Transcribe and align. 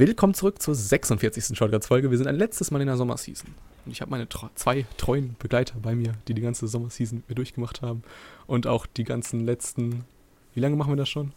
Willkommen 0.00 0.32
zurück 0.32 0.62
zur 0.62 0.74
46. 0.74 1.58
Shotguns-Folge. 1.58 2.10
Wir 2.10 2.16
sind 2.16 2.26
ein 2.26 2.36
letztes 2.36 2.70
Mal 2.70 2.80
in 2.80 2.86
der 2.86 2.96
Sommerseason. 2.96 3.50
Und 3.84 3.92
ich 3.92 4.00
habe 4.00 4.10
meine 4.10 4.26
tro- 4.26 4.48
zwei 4.54 4.86
treuen 4.96 5.36
Begleiter 5.38 5.74
bei 5.78 5.94
mir, 5.94 6.14
die 6.26 6.32
die 6.32 6.40
ganze 6.40 6.68
Sommerseason 6.68 7.18
mit 7.18 7.28
mir 7.28 7.34
durchgemacht 7.34 7.82
haben. 7.82 8.02
Und 8.46 8.66
auch 8.66 8.86
die 8.86 9.04
ganzen 9.04 9.40
letzten. 9.44 10.06
Wie 10.54 10.60
lange 10.60 10.76
machen 10.76 10.92
wir 10.92 10.96
das 10.96 11.10
schon? 11.10 11.32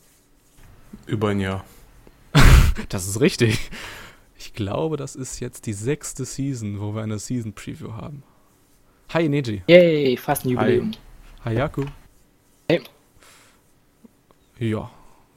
Über 1.08 1.28
ein 1.28 1.42
Jahr. 1.42 1.66
Das 2.88 3.06
ist 3.06 3.20
richtig. 3.20 3.70
Ich 4.38 4.54
glaube, 4.54 4.96
das 4.96 5.18
ist 5.18 5.42
jetzt 5.42 5.66
die 5.66 5.74
sechste 5.74 6.24
Season, 6.24 6.80
wo 6.80 6.96
wir 6.96 7.02
eine 7.04 7.20
Season 7.20 7.52
Preview 7.52 7.92
haben. 7.92 8.24
Hi 9.14 9.28
Neji. 9.28 9.62
Yay, 9.68 10.16
fast 10.16 10.46
ein 10.46 10.52
Jubiläum. 10.52 10.92
Hi 11.44 11.54
Jaku. 11.54 11.84
Hey. 12.70 12.82
Ja, 14.58 14.90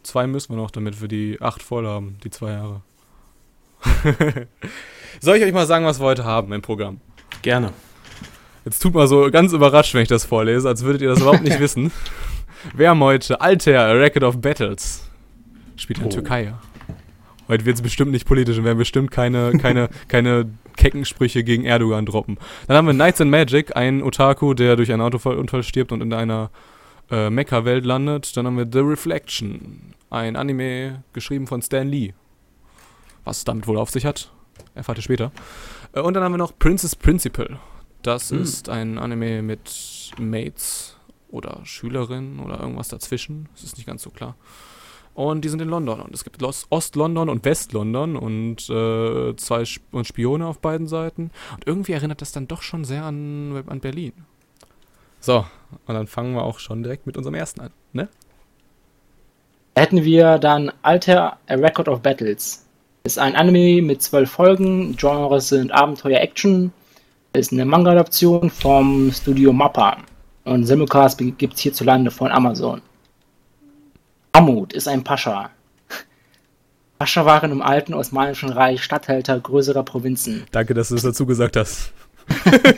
zwei 0.04 0.28
müssen 0.28 0.52
wir 0.52 0.56
noch, 0.62 0.70
damit 0.70 1.00
wir 1.00 1.08
die 1.08 1.38
acht 1.40 1.60
voll 1.60 1.88
haben, 1.88 2.18
die 2.22 2.30
zwei 2.30 2.52
Jahre. 2.52 2.82
Soll 5.20 5.36
ich 5.36 5.44
euch 5.44 5.52
mal 5.52 5.66
sagen, 5.66 5.84
was 5.84 6.00
wir 6.00 6.04
heute 6.06 6.24
haben 6.24 6.52
im 6.52 6.62
Programm? 6.62 7.00
Gerne. 7.42 7.72
Jetzt 8.64 8.80
tut 8.80 8.94
mal 8.94 9.06
so 9.06 9.30
ganz 9.30 9.52
überrascht, 9.52 9.94
wenn 9.94 10.02
ich 10.02 10.08
das 10.08 10.24
vorlese, 10.24 10.68
als 10.68 10.82
würdet 10.82 11.02
ihr 11.02 11.08
das 11.08 11.20
überhaupt 11.20 11.42
nicht 11.44 11.60
wissen. 11.60 11.92
Wir 12.74 12.90
haben 12.90 13.00
heute 13.00 13.40
Alter, 13.40 13.80
A 13.80 13.92
Record 13.92 14.24
of 14.24 14.40
Battles. 14.40 15.08
Spielt 15.76 15.98
in 16.00 16.06
Oh. 16.06 16.08
Türkei. 16.08 16.52
Heute 17.48 17.64
wird 17.64 17.76
es 17.76 17.82
bestimmt 17.82 18.10
nicht 18.10 18.26
politisch 18.26 18.58
und 18.58 18.64
werden 18.64 18.78
bestimmt 18.78 19.10
keine, 19.12 19.52
keine, 19.52 19.88
keine 20.08 20.50
kecken 20.76 21.04
Sprüche 21.04 21.44
gegen 21.44 21.64
Erdogan 21.64 22.04
droppen. 22.04 22.38
Dann 22.66 22.76
haben 22.76 22.86
wir 22.86 22.94
Knights 22.94 23.20
and 23.20 23.30
Magic, 23.30 23.76
ein 23.76 24.02
Otaku, 24.02 24.52
der 24.54 24.74
durch 24.76 24.92
einen 24.92 25.00
Autounfall 25.02 25.62
stirbt 25.62 25.92
und 25.92 26.00
in 26.00 26.12
einer 26.12 26.50
äh, 27.10 27.30
Mecha-Welt 27.30 27.84
landet. 27.84 28.36
Dann 28.36 28.46
haben 28.46 28.56
wir 28.58 28.66
The 28.70 28.80
Reflection, 28.80 29.94
ein 30.10 30.34
Anime 30.34 31.04
geschrieben 31.12 31.46
von 31.46 31.62
Stan 31.62 31.86
Lee. 31.86 32.14
Was 33.26 33.38
es 33.38 33.44
damit 33.44 33.66
wohl 33.66 33.76
auf 33.76 33.90
sich 33.90 34.06
hat, 34.06 34.30
erfahrt 34.74 34.98
ihr 34.98 35.02
später. 35.02 35.32
Äh, 35.92 36.00
und 36.00 36.14
dann 36.14 36.22
haben 36.22 36.32
wir 36.32 36.38
noch 36.38 36.58
Princess 36.58 36.96
Principal. 36.96 37.58
Das 38.02 38.30
Hm. 38.30 38.40
ist 38.40 38.68
ein 38.68 38.98
Anime 38.98 39.42
mit 39.42 40.12
Mates 40.18 40.96
oder 41.28 41.60
Schülerinnen 41.64 42.38
oder 42.38 42.60
irgendwas 42.60 42.88
dazwischen. 42.88 43.48
Das 43.54 43.64
ist 43.64 43.76
nicht 43.76 43.86
ganz 43.86 44.02
so 44.02 44.10
klar. 44.10 44.36
Und 45.14 45.44
die 45.44 45.48
sind 45.48 45.60
in 45.62 45.68
London. 45.68 46.00
Und 46.00 46.14
es 46.14 46.24
gibt 46.24 46.40
Ost-London 46.42 47.28
und 47.28 47.44
West-London 47.44 48.16
und 48.16 48.68
äh, 48.68 49.34
zwei 49.36 49.62
Sp 49.66 49.82
und 49.90 50.06
Spione 50.06 50.46
auf 50.46 50.60
beiden 50.60 50.86
Seiten. 50.86 51.30
Und 51.54 51.66
irgendwie 51.66 51.92
erinnert 51.92 52.20
das 52.20 52.32
dann 52.32 52.46
doch 52.46 52.62
schon 52.62 52.84
sehr 52.84 53.04
an, 53.04 53.64
an 53.66 53.80
Berlin. 53.80 54.12
So, 55.18 55.46
und 55.86 55.94
dann 55.94 56.06
fangen 56.06 56.34
wir 56.34 56.42
auch 56.42 56.58
schon 56.58 56.82
direkt 56.82 57.06
mit 57.06 57.16
unserem 57.16 57.34
ersten 57.34 57.62
an. 57.62 57.70
Ne? 57.92 58.08
Hätten 59.74 60.04
wir 60.04 60.38
dann 60.38 60.70
Alter, 60.82 61.38
A 61.48 61.54
Record 61.54 61.88
of 61.88 62.02
Battles. 62.02 62.65
Ist 63.06 63.20
ein 63.20 63.36
Anime 63.36 63.82
mit 63.82 64.02
zwölf 64.02 64.32
Folgen. 64.32 64.96
Genres 64.96 65.50
sind 65.50 65.70
Abenteuer, 65.70 66.18
Action. 66.18 66.72
Ist 67.34 67.52
eine 67.52 67.64
Manga-Adaption 67.64 68.50
vom 68.50 69.12
Studio 69.12 69.52
Mappa. 69.52 69.98
Und 70.42 70.64
Simulcast 70.64 71.16
gibt 71.38 71.54
es 71.54 71.60
hierzulande 71.60 72.10
von 72.10 72.32
Amazon. 72.32 72.82
Mammut 74.34 74.72
ist 74.72 74.88
ein 74.88 75.04
Pascha. 75.04 75.50
Pascha 76.98 77.24
waren 77.24 77.52
im 77.52 77.62
alten 77.62 77.94
Osmanischen 77.94 78.48
Reich 78.48 78.82
Statthalter 78.82 79.38
größerer 79.38 79.84
Provinzen. 79.84 80.42
Danke, 80.50 80.74
dass 80.74 80.88
du 80.88 80.96
es 80.96 81.02
dazu 81.02 81.26
gesagt 81.26 81.56
hast. 81.56 81.92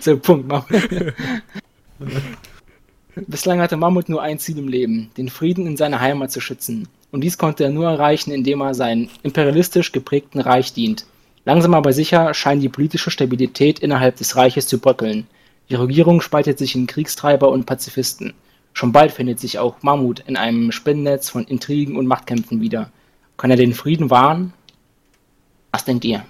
So, 0.00 0.18
Punkt. 0.18 0.48
Mammut. 0.48 1.04
Bislang 3.28 3.60
hatte 3.60 3.76
Mammut 3.76 4.08
nur 4.08 4.22
ein 4.22 4.40
Ziel 4.40 4.58
im 4.58 4.66
Leben, 4.66 5.12
den 5.16 5.28
Frieden 5.28 5.68
in 5.68 5.76
seiner 5.76 6.00
Heimat 6.00 6.32
zu 6.32 6.40
schützen. 6.40 6.88
Und 7.10 7.22
dies 7.22 7.38
konnte 7.38 7.64
er 7.64 7.70
nur 7.70 7.88
erreichen, 7.88 8.30
indem 8.30 8.60
er 8.60 8.74
seinem 8.74 9.08
imperialistisch 9.22 9.92
geprägten 9.92 10.40
Reich 10.40 10.72
dient. 10.72 11.06
Langsam 11.44 11.74
aber 11.74 11.92
sicher 11.92 12.34
scheint 12.34 12.62
die 12.62 12.68
politische 12.68 13.10
Stabilität 13.10 13.78
innerhalb 13.78 14.16
des 14.16 14.36
Reiches 14.36 14.66
zu 14.66 14.78
bröckeln. 14.78 15.26
Die 15.70 15.74
Regierung 15.74 16.20
spaltet 16.20 16.58
sich 16.58 16.74
in 16.74 16.86
Kriegstreiber 16.86 17.48
und 17.48 17.64
Pazifisten. 17.64 18.34
Schon 18.74 18.92
bald 18.92 19.12
findet 19.12 19.40
sich 19.40 19.58
auch 19.58 19.82
Mammut 19.82 20.20
in 20.26 20.36
einem 20.36 20.72
Spinnennetz 20.72 21.30
von 21.30 21.44
Intrigen 21.44 21.96
und 21.96 22.06
Machtkämpfen 22.06 22.60
wieder. 22.60 22.90
Kann 23.38 23.50
er 23.50 23.56
den 23.56 23.72
Frieden 23.72 24.10
wahren? 24.10 24.52
Was 25.72 25.84
denkt 25.84 26.04
ihr? 26.04 26.24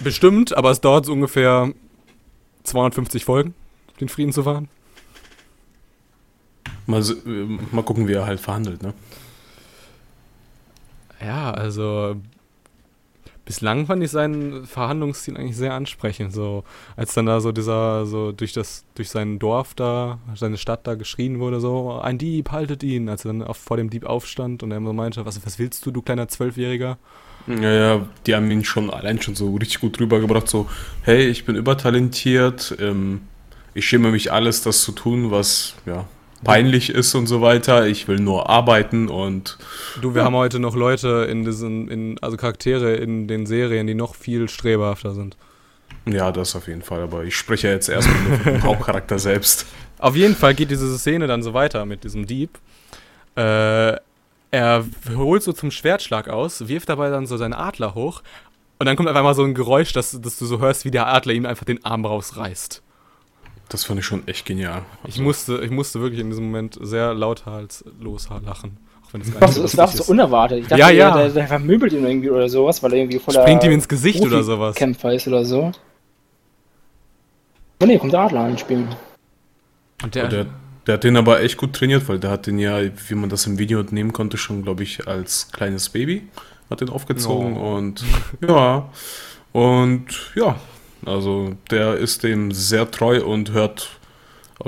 Bestimmt, 0.00 0.56
aber 0.56 0.70
es 0.70 0.80
dauert 0.80 1.06
so 1.06 1.12
ungefähr 1.12 1.72
250 2.62 3.24
Folgen, 3.24 3.54
den 4.00 4.08
Frieden 4.08 4.32
zu 4.32 4.44
wahren. 4.44 4.68
Mal, 6.88 7.02
se- 7.02 7.18
äh, 7.26 7.58
mal 7.74 7.82
gucken, 7.82 8.08
wie 8.08 8.14
er 8.14 8.26
halt 8.26 8.40
verhandelt, 8.40 8.82
ne? 8.82 8.94
Ja, 11.20 11.50
also 11.52 12.16
bislang 13.44 13.86
fand 13.86 14.02
ich 14.02 14.10
seinen 14.10 14.66
Verhandlungsstil 14.66 15.36
eigentlich 15.36 15.56
sehr 15.56 15.74
ansprechend. 15.74 16.32
So, 16.32 16.64
als 16.96 17.14
dann 17.14 17.26
da 17.26 17.40
so 17.40 17.52
dieser, 17.52 18.06
so 18.06 18.32
durch 18.32 18.52
das, 18.52 18.84
durch 18.94 19.10
sein 19.10 19.38
Dorf 19.38 19.74
da, 19.74 20.18
seine 20.34 20.56
Stadt 20.56 20.86
da 20.86 20.94
geschrien 20.94 21.40
wurde, 21.40 21.60
so, 21.60 21.98
ein 22.00 22.18
Dieb, 22.18 22.52
haltet 22.52 22.82
ihn, 22.82 23.08
als 23.08 23.24
er 23.24 23.32
dann 23.32 23.42
auf, 23.42 23.56
vor 23.58 23.76
dem 23.76 23.90
Dieb 23.90 24.04
aufstand 24.04 24.62
und 24.62 24.70
er 24.70 24.80
so 24.82 24.92
meinte, 24.92 25.26
was, 25.26 25.44
was 25.44 25.58
willst 25.58 25.84
du, 25.84 25.90
du 25.90 26.02
kleiner 26.02 26.28
Zwölfjähriger? 26.28 26.98
Ja, 27.46 27.72
ja, 27.72 28.06
die 28.26 28.34
haben 28.34 28.50
ihn 28.50 28.64
schon 28.64 28.90
allein 28.90 29.20
schon 29.22 29.34
so 29.34 29.54
richtig 29.56 29.80
gut 29.80 29.98
rübergebracht, 29.98 30.48
so, 30.48 30.68
hey, 31.02 31.26
ich 31.28 31.46
bin 31.46 31.56
übertalentiert, 31.56 32.76
ähm, 32.78 33.22
ich 33.72 33.88
schäme 33.88 34.10
mich 34.10 34.30
alles, 34.32 34.62
das 34.62 34.82
zu 34.82 34.92
tun, 34.92 35.30
was, 35.30 35.74
ja, 35.86 36.04
peinlich 36.44 36.90
ist 36.90 37.14
und 37.14 37.26
so 37.26 37.40
weiter. 37.42 37.86
Ich 37.86 38.08
will 38.08 38.18
nur 38.20 38.48
arbeiten 38.48 39.08
und 39.08 39.58
Du, 40.00 40.14
wir 40.14 40.20
Ja. 40.20 40.26
haben 40.26 40.34
heute 40.36 40.58
noch 40.58 40.76
Leute 40.76 41.26
in 41.30 41.44
diesen, 41.44 41.88
in, 41.88 42.18
also 42.20 42.36
Charaktere 42.36 42.94
in 42.96 43.26
den 43.28 43.46
Serien, 43.46 43.86
die 43.86 43.94
noch 43.94 44.14
viel 44.14 44.48
strebehafter 44.48 45.14
sind. 45.14 45.36
ja, 46.06 46.30
das 46.32 46.54
auf 46.56 46.68
jeden 46.68 46.82
Fall, 46.82 47.02
aber 47.02 47.24
ich 47.24 47.36
spreche 47.36 47.68
ja 47.68 47.74
jetzt 47.74 47.88
erstmal 47.88 48.18
nur 48.22 48.38
vom 48.38 48.62
Hauptcharakter 48.62 49.18
selbst. 49.18 49.66
Auf 49.98 50.14
jeden 50.16 50.36
Fall 50.36 50.54
geht 50.54 50.70
diese 50.70 50.96
Szene 50.98 51.26
dann 51.26 51.42
so 51.42 51.54
weiter 51.54 51.84
mit 51.86 52.04
diesem 52.04 52.26
Dieb. 52.26 52.58
Äh, 53.36 53.96
er 54.50 54.84
holt 55.16 55.42
so 55.42 55.52
zum 55.52 55.70
Schwertschlag 55.70 56.28
aus, 56.28 56.68
wirft 56.68 56.88
dabei 56.88 57.10
dann 57.10 57.26
so 57.26 57.36
seinen 57.36 57.52
Adler 57.52 57.94
hoch 57.94 58.22
und 58.78 58.86
dann 58.86 58.96
kommt 58.96 59.08
einfach 59.08 59.22
mal 59.22 59.34
so 59.34 59.42
ein 59.44 59.54
Geräusch, 59.54 59.92
dass, 59.92 60.18
dass 60.20 60.38
du 60.38 60.46
so 60.46 60.60
hörst, 60.60 60.84
wie 60.84 60.90
der 60.90 61.08
Adler 61.08 61.34
ihm 61.34 61.44
einfach 61.46 61.64
den 61.66 61.84
Arm 61.84 62.04
rausreißt. 62.06 62.82
Das 63.68 63.84
fand 63.84 64.00
ich 64.00 64.06
schon 64.06 64.26
echt 64.26 64.46
genial. 64.46 64.82
Ich 65.06 65.18
musste, 65.18 65.58
ich 65.62 65.70
musste 65.70 66.00
wirklich 66.00 66.20
in 66.20 66.30
diesem 66.30 66.46
Moment 66.46 66.78
sehr 66.80 67.12
lauthals 67.14 67.84
lachen. 68.00 68.78
Auch 69.06 69.12
wenn 69.12 69.20
es 69.20 69.30
gar 69.30 69.40
Das, 69.40 69.50
nicht 69.56 69.64
das 69.64 69.72
so 69.72 69.78
war 69.78 69.84
auch 69.84 69.88
lustig 69.90 70.06
so 70.06 70.12
unerwartet. 70.12 70.58
Ich 70.60 70.68
dachte, 70.68 70.80
Ja, 70.80 70.90
ja. 70.90 71.16
Der, 71.16 71.28
der 71.30 71.46
vermöbelt 71.46 71.92
ihn 71.92 72.06
irgendwie 72.06 72.30
oder 72.30 72.48
sowas, 72.48 72.82
weil 72.82 72.92
er 72.94 72.98
irgendwie 73.00 73.18
voller 73.18 73.42
Springt 73.42 73.64
ihm 73.64 73.72
ins 73.72 73.88
Gesicht 73.88 74.22
oder 74.22 74.42
sowas. 74.42 74.74
Kämpfer 74.74 75.12
ist 75.12 75.28
oder 75.28 75.44
so. 75.44 75.72
Oh 77.82 77.86
ne, 77.86 77.98
kommt 77.98 78.12
der 78.12 78.20
Adler 78.20 78.48
ins 78.48 78.60
Spiel. 78.60 78.86
Und 80.02 80.14
der, 80.14 80.24
Und 80.24 80.32
der, 80.32 80.46
der 80.86 80.94
hat 80.94 81.04
den 81.04 81.16
aber 81.16 81.40
echt 81.42 81.56
gut 81.56 81.74
trainiert, 81.74 82.08
weil 82.08 82.18
der 82.18 82.30
hat 82.30 82.46
den 82.46 82.58
ja, 82.58 82.78
wie 83.08 83.14
man 83.14 83.28
das 83.28 83.46
im 83.46 83.58
Video 83.58 83.82
nehmen 83.82 84.12
konnte, 84.12 84.36
schon, 84.36 84.62
glaube 84.62 84.82
ich, 84.82 85.06
als 85.06 85.50
kleines 85.52 85.88
Baby 85.90 86.26
hat 86.70 86.80
den 86.80 86.88
aufgezogen 86.90 87.56
Oh. 87.56 87.76
und 87.76 88.04
ja, 88.46 88.90
und 89.52 90.06
ja, 90.34 90.56
also 91.04 91.54
der 91.70 91.96
ist 91.96 92.22
dem 92.22 92.52
sehr 92.52 92.90
treu 92.90 93.24
und 93.24 93.52
hört, 93.52 93.98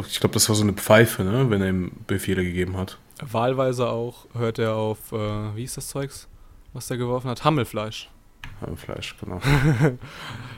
ich 0.08 0.20
glaube, 0.20 0.34
das 0.34 0.48
war 0.48 0.56
so 0.56 0.62
eine 0.62 0.72
Pfeife, 0.72 1.24
ne, 1.24 1.50
wenn 1.50 1.62
er 1.62 1.68
ihm 1.68 1.92
Befehle 2.06 2.44
gegeben 2.44 2.76
hat. 2.76 2.98
wahlweise 3.22 3.88
auch 3.88 4.26
hört 4.34 4.58
er 4.58 4.74
auf, 4.76 5.12
äh, 5.12 5.56
wie 5.56 5.64
ist 5.64 5.76
das 5.76 5.88
Zeugs, 5.88 6.28
was 6.72 6.88
der 6.88 6.96
geworfen 6.96 7.28
hat? 7.28 7.44
Hammelfleisch. 7.44 8.10
Ja, 8.60 8.76
Fleisch, 8.76 9.16
genau. 9.20 9.40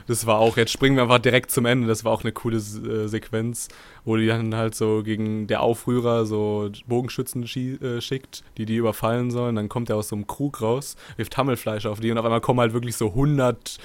Das 0.07 0.25
war 0.25 0.39
auch, 0.39 0.57
jetzt 0.57 0.73
springen 0.73 0.97
wir 0.97 1.03
einfach 1.03 1.19
direkt 1.19 1.49
zum 1.49 1.65
Ende, 1.65 1.87
das 1.87 2.03
war 2.03 2.11
auch 2.11 2.23
eine 2.23 2.33
coole 2.33 2.57
äh, 2.57 3.07
Sequenz, 3.07 3.69
wo 4.03 4.17
die 4.17 4.27
dann 4.27 4.53
halt 4.53 4.75
so 4.75 5.01
gegen 5.01 5.47
der 5.47 5.61
Aufrührer 5.61 6.25
so 6.25 6.69
Bogenschützen 6.87 7.43
äh, 7.43 8.01
schickt, 8.01 8.43
die 8.57 8.65
die 8.65 8.75
überfallen 8.75 9.31
sollen, 9.31 9.55
dann 9.55 9.69
kommt 9.69 9.89
er 9.89 9.95
aus 9.95 10.09
so 10.09 10.17
einem 10.17 10.27
Krug 10.27 10.61
raus, 10.61 10.97
wirft 11.15 11.37
Hammelfleisch 11.37 11.85
auf 11.85 12.01
die 12.01 12.11
und 12.11 12.17
auf 12.17 12.25
einmal 12.25 12.41
kommen 12.41 12.59
halt 12.59 12.73
wirklich 12.73 12.97
so 12.97 13.09
100 13.09 13.77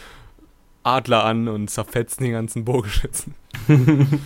Adler 0.83 1.25
an 1.25 1.49
und 1.49 1.69
zerfetzen 1.69 2.25
die 2.25 2.31
ganzen 2.31 2.65
Bogenschützen. 2.65 3.35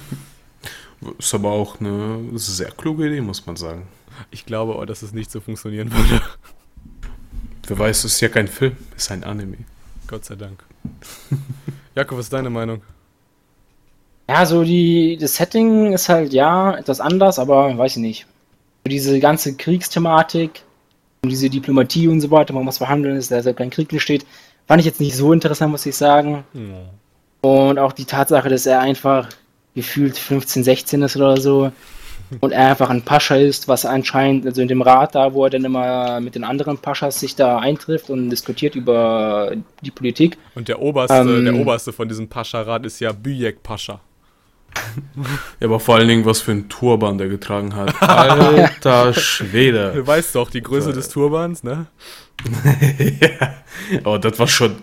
Ist 1.18 1.34
aber 1.34 1.50
auch 1.50 1.80
eine 1.80 2.20
sehr 2.34 2.70
kluge 2.70 3.08
Idee, 3.08 3.20
muss 3.20 3.44
man 3.46 3.56
sagen. 3.56 3.88
Ich 4.30 4.46
glaube 4.46 4.76
auch, 4.76 4.84
dass 4.84 5.02
es 5.02 5.12
nicht 5.12 5.30
so 5.30 5.40
funktionieren 5.40 5.92
würde. 5.92 6.22
Wer 7.66 7.78
weiß, 7.78 8.04
es 8.04 8.14
ist 8.14 8.20
ja 8.20 8.28
kein 8.28 8.48
Film, 8.48 8.76
es 8.96 9.04
ist 9.04 9.12
ein 9.12 9.24
Anime. 9.24 9.58
Gott 10.06 10.24
sei 10.24 10.36
Dank. 10.36 10.62
Jakob, 11.94 12.18
was 12.18 12.26
ist 12.26 12.32
deine 12.32 12.50
Meinung? 12.50 12.82
Ja, 14.28 14.46
so 14.46 14.62
die, 14.62 15.16
das 15.20 15.36
Setting 15.36 15.92
ist 15.92 16.08
halt, 16.08 16.32
ja, 16.32 16.76
etwas 16.76 17.00
anders, 17.00 17.38
aber 17.38 17.76
weiß 17.76 17.96
ich 17.96 18.02
nicht. 18.02 18.26
Diese 18.86 19.18
ganze 19.20 19.56
Kriegsthematik 19.56 20.62
und 21.22 21.30
diese 21.30 21.50
Diplomatie 21.50 22.08
und 22.08 22.20
so 22.20 22.30
weiter, 22.30 22.52
man 22.52 22.64
muss 22.64 22.78
verhandeln, 22.78 23.16
dass 23.16 23.28
da 23.28 23.52
kein 23.52 23.70
Krieg 23.70 23.92
entsteht, 23.92 24.26
fand 24.66 24.80
ich 24.80 24.86
jetzt 24.86 25.00
nicht 25.00 25.16
so 25.16 25.32
interessant, 25.32 25.70
muss 25.72 25.86
ich 25.86 25.96
sagen. 25.96 26.44
Und 27.40 27.78
auch 27.78 27.92
die 27.92 28.04
Tatsache, 28.04 28.48
dass 28.48 28.66
er 28.66 28.80
einfach 28.80 29.28
gefühlt 29.74 30.16
15, 30.18 30.64
16 30.64 31.02
ist 31.02 31.16
oder 31.16 31.36
so, 31.38 31.72
und 32.40 32.52
er 32.52 32.70
einfach 32.70 32.88
ein 32.88 33.02
Pascha 33.02 33.34
ist, 33.36 33.68
was 33.68 33.84
anscheinend, 33.84 34.46
also 34.46 34.62
in 34.62 34.68
dem 34.68 34.80
Rat 34.80 35.14
da, 35.14 35.34
wo 35.34 35.44
er 35.44 35.50
dann 35.50 35.64
immer 35.66 36.18
mit 36.20 36.34
den 36.34 36.44
anderen 36.44 36.78
Paschas 36.78 37.20
sich 37.20 37.36
da 37.36 37.58
eintrifft 37.58 38.08
und 38.08 38.30
diskutiert 38.30 38.74
über 38.74 39.52
die 39.82 39.90
Politik. 39.90 40.38
Und 40.54 40.68
der 40.68 40.80
oberste, 40.80 41.14
Ähm. 41.16 41.44
der 41.44 41.54
oberste 41.56 41.92
von 41.92 42.08
diesem 42.08 42.28
Pascha-Rat 42.28 42.86
ist 42.86 43.00
ja 43.00 43.12
Büyek 43.12 43.62
Pascha. 43.62 44.00
Ja, 45.60 45.66
aber 45.68 45.78
vor 45.80 45.96
allen 45.96 46.08
Dingen, 46.08 46.24
was 46.24 46.40
für 46.40 46.52
ein 46.52 46.68
Turban 46.70 47.18
der 47.18 47.28
getragen 47.28 47.76
hat. 47.76 47.94
Alter 48.02 49.12
Schwede. 49.12 49.92
Du 49.94 50.06
weißt 50.06 50.34
doch, 50.34 50.48
die 50.50 50.62
Größe 50.62 50.86
So. 50.88 50.92
des 50.92 51.08
Turbans, 51.10 51.62
ne? 51.62 51.86
ja. 53.20 53.54
Aber 54.04 54.18
das 54.18 54.38
war 54.38 54.46
schon, 54.48 54.76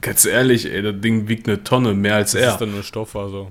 ganz 0.00 0.24
ehrlich, 0.24 0.70
ey, 0.70 0.82
das 0.82 1.00
Ding 1.00 1.28
wiegt 1.28 1.48
eine 1.48 1.62
Tonne, 1.64 1.94
mehr 1.94 2.16
als 2.16 2.32
Das 2.32 2.42
er. 2.42 2.50
ist 2.52 2.58
dann 2.58 2.72
nur 2.72 2.82
Stoff, 2.82 3.14
also. 3.16 3.50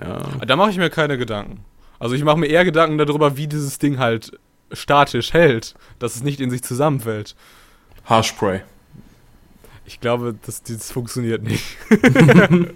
Ja. 0.00 0.18
Da 0.46 0.56
mache 0.56 0.70
ich 0.70 0.76
mir 0.78 0.90
keine 0.90 1.18
Gedanken. 1.18 1.64
Also 1.98 2.14
ich 2.14 2.24
mache 2.24 2.38
mir 2.38 2.46
eher 2.46 2.64
Gedanken 2.64 2.96
darüber, 2.98 3.36
wie 3.36 3.46
dieses 3.46 3.78
Ding 3.78 3.98
halt 3.98 4.32
statisch 4.72 5.32
hält, 5.32 5.74
dass 5.98 6.14
es 6.16 6.22
nicht 6.22 6.40
in 6.40 6.50
sich 6.50 6.62
zusammenfällt. 6.62 7.34
Haarspray. 8.04 8.62
Ich 9.84 10.00
glaube, 10.00 10.36
das, 10.46 10.62
das 10.62 10.92
funktioniert 10.92 11.42
nicht. 11.42 11.64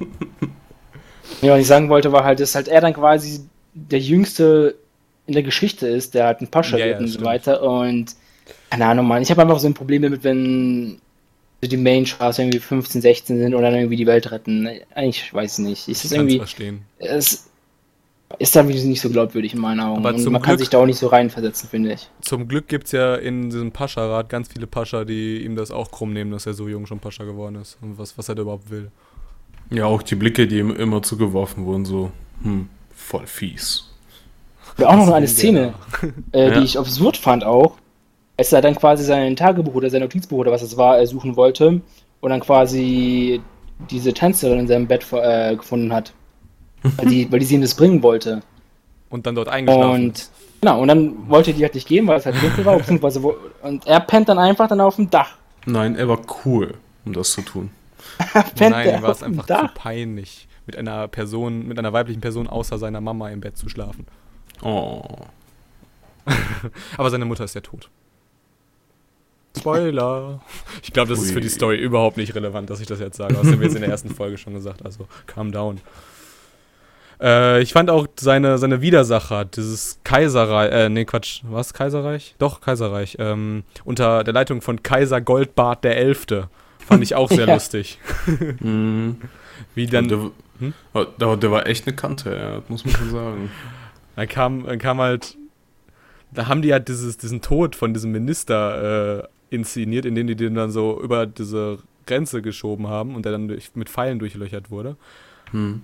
Ja, 1.40 1.54
was 1.54 1.60
ich 1.60 1.66
sagen 1.66 1.88
wollte, 1.88 2.12
war 2.12 2.24
halt, 2.24 2.40
dass 2.40 2.54
halt 2.54 2.68
er 2.68 2.80
dann 2.80 2.92
quasi 2.94 3.48
der 3.72 3.98
Jüngste 3.98 4.76
in 5.26 5.34
der 5.34 5.42
Geschichte 5.42 5.86
ist, 5.88 6.14
der 6.14 6.26
halt 6.26 6.40
ein 6.40 6.48
Pascha 6.48 6.76
Ja, 6.76 6.84
wird 6.86 6.94
ja, 6.96 7.00
und 7.00 7.08
so 7.08 7.22
weiter. 7.24 7.62
Und 7.62 8.14
keine 8.78 8.86
Ahnung, 8.90 9.06
Mann, 9.06 9.22
ich 9.22 9.30
habe 9.30 9.42
einfach 9.42 9.58
so 9.58 9.66
ein 9.66 9.74
Problem 9.74 10.02
damit, 10.02 10.24
wenn 10.24 10.98
so 11.62 11.68
die 11.68 11.76
Main 11.76 12.04
Stars 12.06 12.38
irgendwie 12.38 12.58
15, 12.58 13.00
16 13.00 13.38
sind 13.38 13.54
und 13.54 13.62
dann 13.62 13.74
irgendwie 13.74 13.96
die 13.96 14.06
Welt 14.06 14.30
retten. 14.30 14.68
Eigentlich 14.94 15.32
weiß 15.32 15.58
ich 15.58 15.64
nicht. 15.64 15.88
Ist 15.88 16.04
Ich 16.04 16.10
kann 16.10 16.18
es 16.18 16.22
irgendwie, 16.22 16.38
verstehen. 16.38 16.82
es 16.98 17.50
ist 18.38 18.56
dann 18.56 18.66
nicht 18.66 19.00
so 19.00 19.08
glaubwürdig 19.10 19.54
in 19.54 19.60
meinen 19.60 19.80
Augen. 19.80 20.04
Aber 20.04 20.14
und 20.14 20.24
man 20.30 20.42
kann 20.42 20.52
Glück- 20.56 20.58
sich 20.58 20.68
da 20.70 20.78
auch 20.78 20.86
nicht 20.86 20.98
so 20.98 21.06
reinversetzen, 21.06 21.68
finde 21.68 21.92
ich. 21.94 22.10
Zum 22.20 22.48
Glück 22.48 22.68
gibt 22.68 22.86
es 22.86 22.92
ja 22.92 23.14
in 23.14 23.48
diesem 23.50 23.70
Pascha-Rat 23.72 24.28
ganz 24.28 24.48
viele 24.48 24.66
Pascha, 24.66 25.04
die 25.04 25.44
ihm 25.44 25.56
das 25.56 25.70
auch 25.70 25.90
krumm 25.90 26.12
nehmen, 26.12 26.32
dass 26.32 26.44
er 26.46 26.52
so 26.54 26.68
jung 26.68 26.86
schon 26.86 26.98
Pascha 26.98 27.24
geworden 27.24 27.56
ist. 27.56 27.78
Und 27.80 27.96
was, 27.98 28.18
was 28.18 28.28
er 28.28 28.34
da 28.34 28.42
überhaupt 28.42 28.70
will. 28.70 28.90
Ja, 29.70 29.86
auch 29.86 30.02
die 30.02 30.16
Blicke, 30.16 30.46
die 30.46 30.58
ihm 30.58 30.70
immer 30.74 31.02
zugeworfen 31.02 31.64
wurden, 31.64 31.84
so, 31.84 32.10
hm, 32.42 32.68
voll 32.94 33.26
fies. 33.26 33.90
Und 34.76 34.84
auch 34.84 34.96
noch 34.96 35.12
eine 35.12 35.28
Szene, 35.28 35.74
äh, 36.32 36.48
Ja. 36.48 36.58
die 36.58 36.64
ich 36.64 36.78
absurd 36.78 37.16
fand 37.16 37.44
auch, 37.44 37.76
als 38.36 38.52
er 38.52 38.60
dann 38.60 38.74
quasi 38.74 39.04
sein 39.04 39.36
Tagebuch 39.36 39.74
oder 39.74 39.90
sein 39.90 40.00
Notizbuch 40.00 40.38
oder 40.38 40.52
was 40.52 40.62
es 40.62 40.76
war, 40.76 40.98
äh, 40.98 41.06
suchen 41.06 41.36
wollte 41.36 41.80
und 42.20 42.30
dann 42.30 42.40
quasi 42.40 43.40
diese 43.90 44.12
Tänzerin 44.12 44.60
in 44.60 44.66
seinem 44.66 44.86
Bett 44.86 45.06
äh, 45.12 45.56
gefunden 45.56 45.92
hat. 45.92 46.12
Weil 46.96 47.06
die, 47.06 47.32
weil 47.32 47.38
die 47.38 47.46
sie 47.46 47.54
ihm 47.54 47.62
das 47.62 47.74
bringen 47.74 48.02
wollte. 48.02 48.42
Und 49.08 49.26
dann 49.26 49.34
dort 49.34 49.48
eingeschlafen. 49.48 50.06
Und 50.06 50.28
genau, 50.60 50.82
und 50.82 50.88
dann 50.88 51.30
wollte 51.30 51.54
die 51.54 51.62
halt 51.62 51.74
nicht 51.74 51.88
gehen, 51.88 52.06
weil 52.06 52.18
es 52.18 52.26
halt 52.26 52.36
dunkel 52.42 52.62
war, 52.66 52.76
beziehungsweise 52.76 53.22
wo, 53.22 53.36
und 53.62 53.86
er 53.86 54.00
pennt 54.00 54.28
dann 54.28 54.38
einfach 54.38 54.68
dann 54.68 54.82
auf 54.82 54.96
dem 54.96 55.08
Dach. 55.08 55.38
Nein, 55.64 55.96
er 55.96 56.08
war 56.08 56.18
cool, 56.44 56.74
um 57.06 57.14
das 57.14 57.30
zu 57.30 57.40
tun. 57.40 57.70
Pennt 58.54 58.72
Nein, 58.72 58.86
er 58.86 59.02
war 59.02 59.10
es 59.12 59.22
einfach 59.22 59.46
Dach. 59.46 59.72
zu 59.72 59.80
peinlich, 59.80 60.46
mit 60.66 60.76
einer 60.76 61.08
Person, 61.08 61.66
mit 61.66 61.78
einer 61.78 61.94
weiblichen 61.94 62.20
Person 62.20 62.48
außer 62.48 62.76
seiner 62.76 63.00
Mama 63.00 63.30
im 63.30 63.40
Bett 63.40 63.56
zu 63.56 63.70
schlafen. 63.70 64.06
Oh. 64.62 65.00
Aber 66.98 67.08
seine 67.08 67.24
Mutter 67.24 67.44
ist 67.44 67.54
ja 67.54 67.62
tot. 67.62 67.88
Spoiler. 69.56 70.40
Ich 70.82 70.92
glaube, 70.92 71.08
das 71.10 71.20
ist 71.22 71.32
für 71.32 71.40
die 71.40 71.46
Ui. 71.48 71.52
Story 71.52 71.76
überhaupt 71.78 72.16
nicht 72.16 72.34
relevant, 72.34 72.70
dass 72.70 72.80
ich 72.80 72.86
das 72.86 73.00
jetzt 73.00 73.16
sage. 73.16 73.34
Das 73.34 73.46
haben 73.46 73.58
wir 73.60 73.66
jetzt 73.66 73.76
in 73.76 73.82
der 73.82 73.90
ersten 73.90 74.10
Folge 74.10 74.36
schon 74.38 74.54
gesagt. 74.54 74.84
Also, 74.84 75.06
calm 75.26 75.52
down. 75.52 75.80
Äh, 77.20 77.62
ich 77.62 77.72
fand 77.72 77.90
auch 77.90 78.06
seine, 78.18 78.58
seine 78.58 78.80
Widersacher, 78.80 79.44
dieses 79.44 80.00
Kaiserreich, 80.04 80.72
äh, 80.72 80.88
nee, 80.88 81.04
Quatsch, 81.04 81.42
was, 81.44 81.72
Kaiserreich? 81.72 82.34
Doch, 82.38 82.60
Kaiserreich, 82.60 83.16
ähm, 83.20 83.62
unter 83.84 84.24
der 84.24 84.34
Leitung 84.34 84.60
von 84.60 84.82
Kaiser 84.82 85.20
Goldbart 85.20 85.84
der 85.84 85.96
Elfte. 85.96 86.48
Fand 86.84 87.02
ich 87.02 87.14
auch 87.14 87.28
sehr 87.30 87.46
Ja. 87.46 87.54
lustig. 87.54 87.98
Mhm. 88.60 89.20
Wie 89.76 89.86
Dann, 89.86 90.08
der, 90.08 90.18
Hm? 90.58 90.74
der, 91.20 91.36
der 91.36 91.50
war 91.50 91.66
echt 91.66 91.86
eine 91.86 91.94
Kante, 91.96 92.36
ja, 92.36 92.62
muss 92.68 92.84
man 92.84 92.94
schon 92.94 93.10
sagen. 93.10 93.50
Dann 94.16 94.28
kam, 94.28 94.64
dann 94.66 94.78
kam 94.78 95.00
halt, 95.00 95.36
da 96.30 96.46
haben 96.46 96.62
die 96.62 96.72
halt 96.72 96.86
dieses, 96.86 97.16
diesen 97.16 97.40
Tod 97.42 97.74
von 97.74 97.92
diesem 97.94 98.12
Minister 98.12 99.22
äh, 99.24 99.28
inszeniert, 99.50 100.04
indem 100.04 100.26
die 100.26 100.36
den 100.36 100.54
dann 100.54 100.70
so 100.70 101.00
über 101.00 101.26
diese 101.26 101.78
Grenze 102.06 102.42
geschoben 102.42 102.88
haben 102.88 103.14
und 103.14 103.24
der 103.24 103.32
dann 103.32 103.48
durch, 103.48 103.74
mit 103.74 103.88
Pfeilen 103.88 104.18
durchlöchert 104.18 104.70
wurde. 104.70 104.96
Hm. 105.50 105.82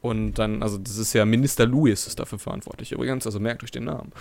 Und 0.00 0.34
dann, 0.34 0.62
also 0.62 0.78
das 0.78 0.98
ist 0.98 1.12
ja 1.12 1.24
Minister 1.24 1.64
Lewis 1.64 2.06
ist 2.06 2.18
dafür 2.18 2.38
verantwortlich 2.38 2.92
übrigens, 2.92 3.24
also 3.24 3.38
merkt 3.38 3.62
euch 3.62 3.70
den 3.70 3.84
Namen. 3.84 4.12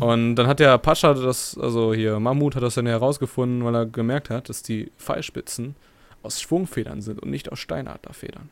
Und 0.00 0.36
dann 0.36 0.46
hat 0.46 0.60
der 0.60 0.78
Pascha 0.78 1.12
das, 1.12 1.58
also 1.58 1.92
hier 1.92 2.18
Mammut 2.18 2.56
hat 2.56 2.62
das 2.62 2.74
dann 2.74 2.86
herausgefunden, 2.86 3.64
weil 3.64 3.74
er 3.74 3.86
gemerkt 3.86 4.30
hat, 4.30 4.48
dass 4.48 4.62
die 4.62 4.90
Pfeilspitzen 4.98 5.76
aus 6.22 6.40
Schwungfedern 6.40 7.02
sind 7.02 7.20
und 7.20 7.30
nicht 7.30 7.52
aus 7.52 7.58
Steinadlerfedern. 7.58 8.48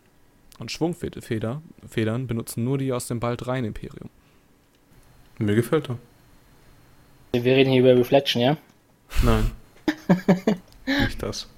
Und 0.58 0.70
Schwungfedern 0.70 1.62
Federn 1.88 2.26
benutzen 2.26 2.64
nur 2.64 2.78
die 2.78 2.92
aus 2.92 3.08
dem 3.08 3.18
Bald-Rhein-Imperium. 3.18 4.10
Mir 5.38 5.54
gefällt 5.54 5.88
er. 5.88 5.98
Wir 7.32 7.56
reden 7.56 7.70
hier 7.70 7.80
über 7.80 7.98
Reflection, 7.98 8.42
ja? 8.42 8.58
Nein. 9.22 9.50
Nicht 10.86 11.22
das. 11.22 11.48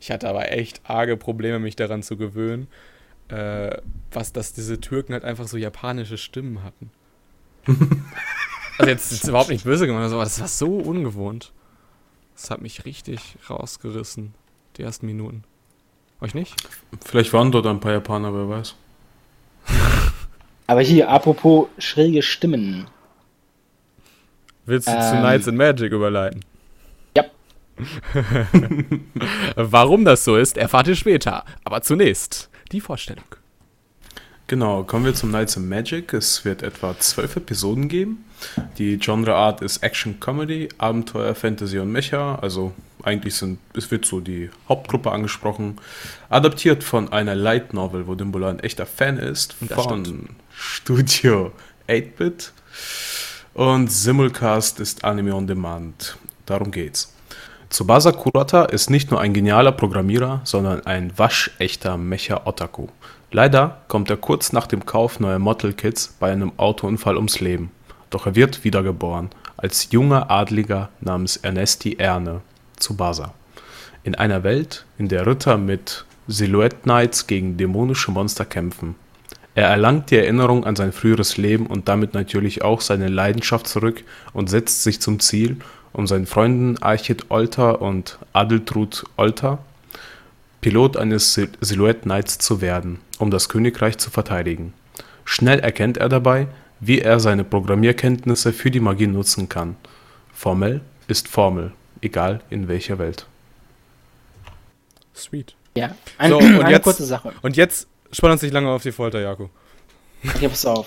Ich 0.00 0.10
hatte 0.10 0.28
aber 0.28 0.52
echt 0.52 0.82
arge 0.84 1.16
Probleme, 1.16 1.58
mich 1.58 1.76
daran 1.76 2.02
zu 2.02 2.16
gewöhnen, 2.16 2.68
äh, 3.28 3.76
was, 4.12 4.32
dass 4.32 4.52
diese 4.52 4.80
Türken 4.80 5.14
halt 5.14 5.24
einfach 5.24 5.48
so 5.48 5.56
japanische 5.56 6.18
Stimmen 6.18 6.62
hatten. 6.62 6.90
also 8.78 8.90
jetzt 8.90 9.12
ist 9.12 9.26
überhaupt 9.26 9.48
nicht 9.48 9.64
böse 9.64 9.86
gemeint, 9.86 10.12
aber 10.12 10.24
das 10.24 10.40
war 10.40 10.48
so 10.48 10.76
ungewohnt. 10.76 11.52
Das 12.34 12.50
hat 12.50 12.60
mich 12.60 12.84
richtig 12.84 13.38
rausgerissen, 13.48 14.34
die 14.76 14.82
ersten 14.82 15.06
Minuten. 15.06 15.44
Euch 16.20 16.34
nicht? 16.34 16.54
Vielleicht 17.04 17.32
waren 17.32 17.52
dort 17.52 17.66
ein 17.66 17.80
paar 17.80 17.92
Japaner, 17.92 18.32
wer 18.34 18.48
weiß. 18.48 18.74
Aber 20.66 20.80
hier, 20.80 21.10
apropos 21.10 21.68
schräge 21.78 22.22
Stimmen. 22.22 22.86
Willst 24.66 24.88
du 24.88 24.92
zu 24.92 24.98
Ähm. 24.98 25.20
Knights 25.20 25.48
and 25.48 25.58
Magic 25.58 25.92
überleiten? 25.92 26.44
Ja. 27.16 27.24
Warum 29.56 30.04
das 30.04 30.24
so 30.24 30.36
ist, 30.36 30.56
erfahrt 30.56 30.88
ihr 30.88 30.96
später. 30.96 31.44
Aber 31.64 31.82
zunächst 31.82 32.48
die 32.72 32.80
Vorstellung. 32.80 33.24
Genau, 34.46 34.82
kommen 34.84 35.06
wir 35.06 35.14
zum 35.14 35.30
Knights 35.30 35.56
of 35.56 35.62
Magic. 35.62 36.12
Es 36.12 36.44
wird 36.44 36.62
etwa 36.62 36.98
zwölf 36.98 37.36
Episoden 37.36 37.88
geben. 37.88 38.24
Die 38.76 38.98
Genreart 38.98 39.62
ist 39.62 39.82
Action 39.82 40.20
Comedy, 40.20 40.68
Abenteuer, 40.76 41.34
Fantasy 41.34 41.78
und 41.78 41.90
Mecha. 41.90 42.36
Also 42.36 42.74
eigentlich 43.02 43.34
sind, 43.36 43.58
es 43.74 43.90
wird 43.90 44.04
so 44.04 44.20
die 44.20 44.50
Hauptgruppe 44.68 45.10
angesprochen. 45.12 45.78
Adaptiert 46.28 46.84
von 46.84 47.10
einer 47.10 47.34
Light 47.34 47.72
Novel, 47.72 48.06
wo 48.06 48.14
Dimbula 48.14 48.50
ein 48.50 48.60
echter 48.60 48.84
Fan 48.84 49.16
ist. 49.18 49.56
Das 49.60 49.82
Von 49.82 50.04
stimmt. 50.04 50.30
Studio 50.54 51.52
8-Bit. 51.88 52.52
Und 53.54 53.88
Simulcast 53.88 54.80
ist 54.80 55.04
Anime 55.04 55.32
on 55.32 55.46
Demand. 55.46 56.18
Darum 56.44 56.72
geht's. 56.72 57.14
Tsubasa 57.70 58.10
Kurata 58.10 58.64
ist 58.64 58.90
nicht 58.90 59.12
nur 59.12 59.20
ein 59.20 59.32
genialer 59.32 59.70
Programmierer, 59.70 60.40
sondern 60.42 60.84
ein 60.86 61.16
waschechter 61.16 61.96
Mecha-Otaku. 61.96 62.88
Leider 63.30 63.82
kommt 63.86 64.10
er 64.10 64.16
kurz 64.16 64.52
nach 64.52 64.66
dem 64.66 64.84
Kauf 64.84 65.20
neuer 65.20 65.38
Model 65.38 65.72
Kits 65.72 66.16
bei 66.18 66.32
einem 66.32 66.50
Autounfall 66.56 67.16
ums 67.16 67.38
Leben. 67.38 67.70
Doch 68.10 68.26
er 68.26 68.34
wird 68.34 68.64
wiedergeboren 68.64 69.30
als 69.56 69.92
junger 69.92 70.32
Adliger 70.32 70.88
namens 71.00 71.36
Ernesti 71.36 71.94
Erne, 71.94 72.40
Tsubasa. 72.76 73.34
In 74.02 74.16
einer 74.16 74.42
Welt, 74.42 74.84
in 74.98 75.08
der 75.08 75.28
Ritter 75.28 75.58
mit 75.58 76.04
Silhouette 76.26 76.78
Knights 76.82 77.28
gegen 77.28 77.56
dämonische 77.56 78.10
Monster 78.10 78.44
kämpfen. 78.44 78.96
Er 79.54 79.68
erlangt 79.68 80.10
die 80.10 80.16
Erinnerung 80.16 80.64
an 80.64 80.74
sein 80.76 80.92
früheres 80.92 81.36
Leben 81.36 81.66
und 81.66 81.88
damit 81.88 82.12
natürlich 82.14 82.62
auch 82.62 82.80
seine 82.80 83.08
Leidenschaft 83.08 83.66
zurück 83.68 84.02
und 84.32 84.50
setzt 84.50 84.82
sich 84.82 85.00
zum 85.00 85.20
Ziel, 85.20 85.58
um 85.92 86.06
seinen 86.08 86.26
Freunden 86.26 86.76
Archid 86.82 87.30
Olter 87.30 87.80
und 87.80 88.18
Adeltrud 88.32 89.04
Olter 89.16 89.58
Pilot 90.60 90.96
eines 90.96 91.34
Sil- 91.38 91.54
Silhouette 91.60 92.00
Knights 92.00 92.38
zu 92.38 92.60
werden, 92.60 92.98
um 93.18 93.30
das 93.30 93.48
Königreich 93.48 93.98
zu 93.98 94.10
verteidigen. 94.10 94.72
Schnell 95.24 95.60
erkennt 95.60 95.98
er 95.98 96.08
dabei, 96.08 96.48
wie 96.80 97.00
er 97.00 97.20
seine 97.20 97.44
Programmierkenntnisse 97.44 98.52
für 98.52 98.70
die 98.70 98.80
Magie 98.80 99.06
nutzen 99.06 99.48
kann. 99.48 99.76
Formel 100.34 100.80
ist 101.06 101.28
Formel, 101.28 101.72
egal 102.00 102.40
in 102.50 102.66
welcher 102.66 102.98
Welt. 102.98 103.26
Sweet. 105.14 105.54
Ja, 105.76 105.94
ein, 106.18 106.30
So, 106.30 106.38
und 106.38 106.60
eine 106.60 106.70
jetzt- 106.70 106.84
kurze 106.84 107.04
Sache. 107.04 107.32
Und 107.42 107.56
jetzt 107.56 107.86
spann 108.16 108.32
uns 108.32 108.42
nicht 108.42 108.54
lange 108.54 108.70
auf 108.70 108.82
die 108.82 108.92
Folter, 108.92 109.20
Jakob. 109.20 109.50
Okay, 110.26 110.48
pass 110.48 110.64
auf. 110.64 110.86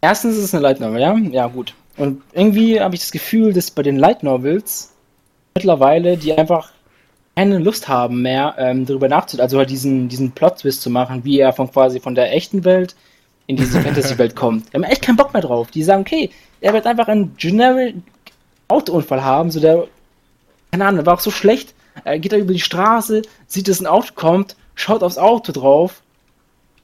Erstens 0.00 0.36
ist 0.36 0.44
es 0.44 0.54
eine 0.54 0.62
Light 0.62 0.80
Novel, 0.80 1.00
ja? 1.00 1.16
Ja, 1.16 1.46
gut. 1.46 1.74
Und 1.96 2.22
irgendwie 2.32 2.80
habe 2.80 2.94
ich 2.94 3.00
das 3.00 3.10
Gefühl, 3.10 3.52
dass 3.52 3.70
bei 3.70 3.82
den 3.82 3.96
Light 3.96 4.22
Novels 4.22 4.92
mittlerweile 5.54 6.16
die 6.16 6.32
einfach 6.32 6.70
keine 7.34 7.58
Lust 7.58 7.88
haben 7.88 8.22
mehr, 8.22 8.54
ähm, 8.58 8.84
darüber 8.84 9.08
nachzudenken, 9.08 9.44
also 9.44 9.58
halt 9.58 9.70
diesen, 9.70 10.08
diesen 10.08 10.32
Plot-Twist 10.32 10.82
zu 10.82 10.90
machen, 10.90 11.24
wie 11.24 11.38
er 11.38 11.52
von 11.52 11.70
quasi 11.70 12.00
von 12.00 12.14
der 12.14 12.32
echten 12.32 12.64
Welt 12.64 12.96
in 13.46 13.56
diese 13.56 13.80
Fantasy-Welt 13.82 14.34
kommt. 14.34 14.68
Die 14.68 14.74
haben 14.74 14.84
echt 14.84 15.02
keinen 15.02 15.16
Bock 15.16 15.32
mehr 15.32 15.42
drauf. 15.42 15.70
Die 15.70 15.82
sagen, 15.82 16.02
okay, 16.02 16.30
er 16.60 16.72
wird 16.72 16.86
einfach 16.86 17.08
einen 17.08 17.36
generic 17.36 17.96
Autounfall 18.66 19.22
haben, 19.22 19.50
so 19.50 19.60
der, 19.60 19.86
keine 20.72 20.84
Ahnung, 20.84 20.96
der 20.96 21.06
war 21.06 21.14
auch 21.14 21.20
so 21.20 21.30
schlecht. 21.30 21.74
Er 22.04 22.18
geht 22.18 22.32
da 22.32 22.36
über 22.36 22.52
die 22.52 22.60
Straße, 22.60 23.22
sieht, 23.46 23.68
dass 23.68 23.80
ein 23.80 23.86
Auto 23.86 24.14
kommt, 24.14 24.56
schaut 24.74 25.02
aufs 25.02 25.18
Auto 25.18 25.52
drauf 25.52 26.02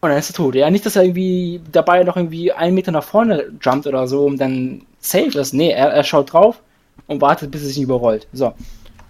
und 0.04 0.10
dann 0.10 0.18
ist 0.18 0.30
er 0.30 0.34
tot. 0.34 0.54
Ja, 0.54 0.70
nicht, 0.70 0.86
dass 0.86 0.96
er 0.96 1.02
irgendwie 1.02 1.60
dabei 1.72 2.02
noch 2.04 2.16
irgendwie 2.16 2.52
einen 2.52 2.74
Meter 2.74 2.92
nach 2.92 3.04
vorne 3.04 3.52
jumpt 3.60 3.86
oder 3.86 4.06
so, 4.06 4.24
um 4.24 4.36
dann 4.36 4.82
safe 4.98 5.38
ist. 5.38 5.54
Nee, 5.54 5.70
er, 5.70 5.88
er 5.88 6.04
schaut 6.04 6.32
drauf 6.32 6.60
und 7.06 7.20
wartet, 7.20 7.50
bis 7.50 7.62
es 7.62 7.74
sich 7.74 7.82
überrollt. 7.82 8.26
So. 8.32 8.54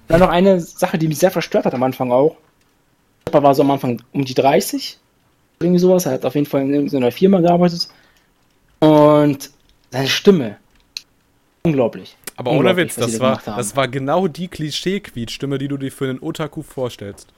Dann 0.09 0.21
noch 0.21 0.29
eine 0.29 0.61
Sache, 0.61 0.99
die 0.99 1.09
mich 1.09 1.19
sehr 1.19 1.31
verstört 1.31 1.65
hat 1.65 1.75
am 1.75 1.83
Anfang 1.83 2.13
auch. 2.13 2.37
Er 3.31 3.43
war 3.43 3.55
so 3.55 3.63
am 3.63 3.71
Anfang 3.71 4.03
um 4.13 4.25
die 4.25 4.35
30. 4.35 4.99
Irgendwie 5.61 5.79
sowas. 5.79 6.07
Er 6.07 6.13
hat 6.13 6.25
auf 6.25 6.35
jeden 6.35 6.47
Fall 6.47 6.63
in 6.63 6.75
irgendeiner 6.75 7.11
Firma 7.11 7.41
gearbeitet. 7.41 7.89
Und 8.81 9.51
seine 9.91 10.09
Stimme. 10.09 10.59
Unglaublich. 11.63 12.17
Aber 12.37 12.51
ohne 12.51 12.77
Witz, 12.77 12.97
das 12.97 13.19
da 13.19 13.21
war, 13.21 13.57
das 13.57 13.77
war 13.77 13.89
genau 13.89 14.29
die 14.29 14.49
Klischee-Quietstimme, 14.49 15.59
die 15.59 15.69
du 15.69 15.77
dir 15.77 15.93
für 15.93 16.09
einen 16.09 16.21
Otaku 16.21 16.63
vorstellst. 16.63 17.29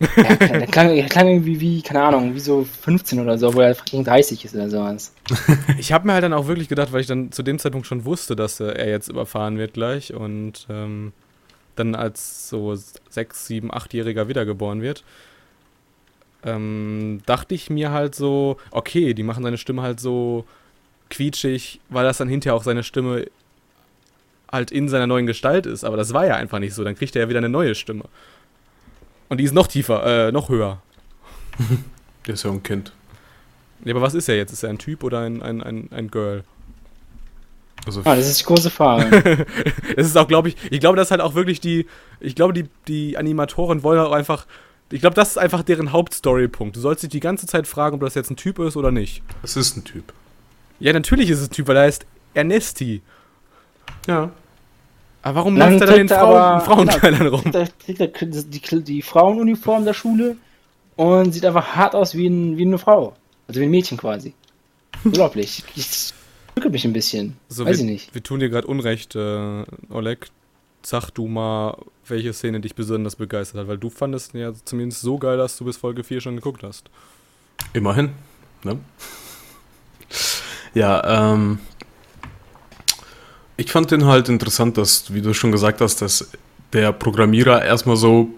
Ja, 0.00 0.34
der 0.36 0.66
klang, 0.66 0.94
der 0.94 1.06
klang 1.06 1.28
irgendwie 1.28 1.60
wie, 1.60 1.82
keine 1.82 2.02
Ahnung, 2.02 2.34
wie 2.34 2.40
so 2.40 2.66
15 2.82 3.20
oder 3.20 3.38
so, 3.38 3.54
wo 3.54 3.60
er 3.60 3.74
fucking 3.74 4.04
30 4.04 4.44
ist 4.44 4.54
oder 4.54 4.68
sowas. 4.68 5.12
Ich 5.78 5.92
habe 5.92 6.06
mir 6.06 6.14
halt 6.14 6.24
dann 6.24 6.32
auch 6.32 6.46
wirklich 6.46 6.68
gedacht, 6.68 6.92
weil 6.92 7.00
ich 7.00 7.06
dann 7.06 7.30
zu 7.32 7.42
dem 7.42 7.58
Zeitpunkt 7.58 7.86
schon 7.86 8.04
wusste, 8.04 8.34
dass 8.36 8.60
er 8.60 8.88
jetzt 8.88 9.08
überfahren 9.08 9.58
wird 9.58 9.74
gleich 9.74 10.12
und 10.12 10.66
ähm, 10.68 11.12
dann 11.76 11.94
als 11.94 12.48
so 12.48 12.74
sechs, 13.08 13.46
sieben, 13.46 13.72
achtjähriger 13.72 14.28
wiedergeboren 14.28 14.82
wird, 14.82 15.04
ähm, 16.44 17.20
dachte 17.26 17.54
ich 17.54 17.70
mir 17.70 17.90
halt 17.90 18.14
so, 18.14 18.58
okay, 18.70 19.14
die 19.14 19.22
machen 19.22 19.44
seine 19.44 19.58
Stimme 19.58 19.82
halt 19.82 20.00
so 20.00 20.44
quietschig, 21.10 21.80
weil 21.88 22.04
das 22.04 22.18
dann 22.18 22.28
hinterher 22.28 22.54
auch 22.54 22.64
seine 22.64 22.82
Stimme 22.82 23.26
halt 24.50 24.70
in 24.70 24.88
seiner 24.88 25.06
neuen 25.06 25.26
Gestalt 25.26 25.66
ist. 25.66 25.84
Aber 25.84 25.96
das 25.96 26.12
war 26.12 26.26
ja 26.26 26.36
einfach 26.36 26.58
nicht 26.58 26.74
so. 26.74 26.84
Dann 26.84 26.94
kriegt 26.94 27.16
er 27.16 27.22
ja 27.22 27.28
wieder 27.28 27.38
eine 27.38 27.48
neue 27.48 27.74
Stimme. 27.74 28.04
Und 29.34 29.38
die 29.38 29.44
ist 29.46 29.52
noch 29.52 29.66
tiefer, 29.66 30.28
äh, 30.28 30.30
noch 30.30 30.48
höher. 30.48 30.80
Der 32.24 32.34
ist 32.34 32.44
ja 32.44 32.52
ein 32.52 32.62
Kind. 32.62 32.92
Ja, 33.84 33.92
aber 33.92 34.00
was 34.00 34.14
ist 34.14 34.28
er 34.28 34.36
jetzt? 34.36 34.52
Ist 34.52 34.62
er 34.62 34.70
ein 34.70 34.78
Typ 34.78 35.02
oder 35.02 35.22
ein, 35.22 35.42
ein, 35.42 35.60
ein, 35.60 35.88
ein 35.90 36.08
Girl? 36.08 36.44
Also 37.84 38.02
Ah, 38.04 38.14
das 38.14 38.28
ist 38.28 38.38
die 38.38 38.44
große 38.44 38.70
Frage. 38.70 39.44
Es 39.96 40.06
ist 40.06 40.16
auch, 40.16 40.28
glaube 40.28 40.50
ich, 40.50 40.56
ich 40.70 40.78
glaube, 40.78 40.96
das 40.96 41.08
ist 41.08 41.10
halt 41.10 41.20
auch 41.20 41.34
wirklich 41.34 41.60
die, 41.60 41.88
ich 42.20 42.36
glaube, 42.36 42.52
die, 42.52 42.66
die 42.86 43.18
Animatoren 43.18 43.82
wollen 43.82 43.98
auch 43.98 44.12
einfach, 44.12 44.46
ich 44.92 45.00
glaube, 45.00 45.16
das 45.16 45.30
ist 45.30 45.38
einfach 45.38 45.64
deren 45.64 45.90
Hauptstorypunkt. 45.90 46.76
Du 46.76 46.80
sollst 46.80 47.02
dich 47.02 47.10
die 47.10 47.18
ganze 47.18 47.48
Zeit 47.48 47.66
fragen, 47.66 47.96
ob 47.96 48.02
das 48.02 48.14
jetzt 48.14 48.30
ein 48.30 48.36
Typ 48.36 48.60
ist 48.60 48.76
oder 48.76 48.92
nicht. 48.92 49.24
es 49.42 49.56
ist 49.56 49.76
ein 49.76 49.82
Typ. 49.82 50.12
Ja, 50.78 50.92
natürlich 50.92 51.28
ist 51.28 51.40
es 51.40 51.48
ein 51.48 51.52
Typ, 51.52 51.66
weil 51.66 51.76
er 51.78 51.82
heißt 51.82 52.06
Ernesti. 52.34 53.02
Ja. 54.06 54.30
Aber 55.24 55.36
warum 55.36 55.56
Dann 55.56 55.72
läuft 55.72 55.80
er 55.80 55.86
dann 55.86 56.00
in 56.00 56.06
trägt 56.06 56.20
Frauen, 56.20 56.60
Frauenkleidern 56.60 57.26
rum? 57.28 57.50
Da 57.50 57.64
kriegt 57.82 57.98
er 57.98 58.08
die, 58.08 58.84
die 58.84 59.00
Frauenuniform 59.00 59.86
der 59.86 59.94
Schule 59.94 60.36
und 60.96 61.32
sieht 61.32 61.46
einfach 61.46 61.74
hart 61.74 61.94
aus 61.94 62.14
wie, 62.14 62.26
ein, 62.26 62.58
wie 62.58 62.62
eine 62.66 62.76
Frau. 62.76 63.14
Also 63.48 63.58
wie 63.58 63.64
ein 63.64 63.70
Mädchen 63.70 63.96
quasi. 63.96 64.34
Unglaublich. 65.04 65.64
Ich 65.76 66.12
drücke 66.54 66.68
mich 66.68 66.84
ein 66.84 66.92
bisschen. 66.92 67.38
So, 67.48 67.64
Weiß 67.64 67.78
wir, 67.78 67.84
ich 67.86 67.90
nicht. 67.90 68.14
wir 68.14 68.22
tun 68.22 68.38
dir 68.38 68.50
gerade 68.50 68.66
Unrecht, 68.66 69.16
äh, 69.16 69.64
Oleg. 69.88 70.28
Sag 70.82 71.08
du 71.12 71.26
mal, 71.26 71.78
welche 72.06 72.34
Szene 72.34 72.60
dich 72.60 72.74
besonders 72.74 73.16
begeistert 73.16 73.62
hat, 73.62 73.68
weil 73.68 73.78
du 73.78 73.88
fandest 73.88 74.34
ihn 74.34 74.40
ja 74.40 74.52
zumindest 74.66 75.00
so 75.00 75.16
geil, 75.16 75.38
dass 75.38 75.56
du 75.56 75.64
bis 75.64 75.78
Folge 75.78 76.04
4 76.04 76.20
schon 76.20 76.36
geguckt 76.36 76.62
hast. 76.62 76.90
Immerhin. 77.72 78.10
Ne? 78.62 78.78
Ja, 80.74 81.32
ähm. 81.32 81.60
Ich 83.56 83.70
fand 83.70 83.90
den 83.90 84.06
halt 84.06 84.28
interessant, 84.28 84.76
dass, 84.78 85.12
wie 85.14 85.22
du 85.22 85.32
schon 85.32 85.52
gesagt 85.52 85.80
hast, 85.80 86.02
dass 86.02 86.30
der 86.72 86.92
Programmierer 86.92 87.64
erstmal 87.64 87.96
so, 87.96 88.30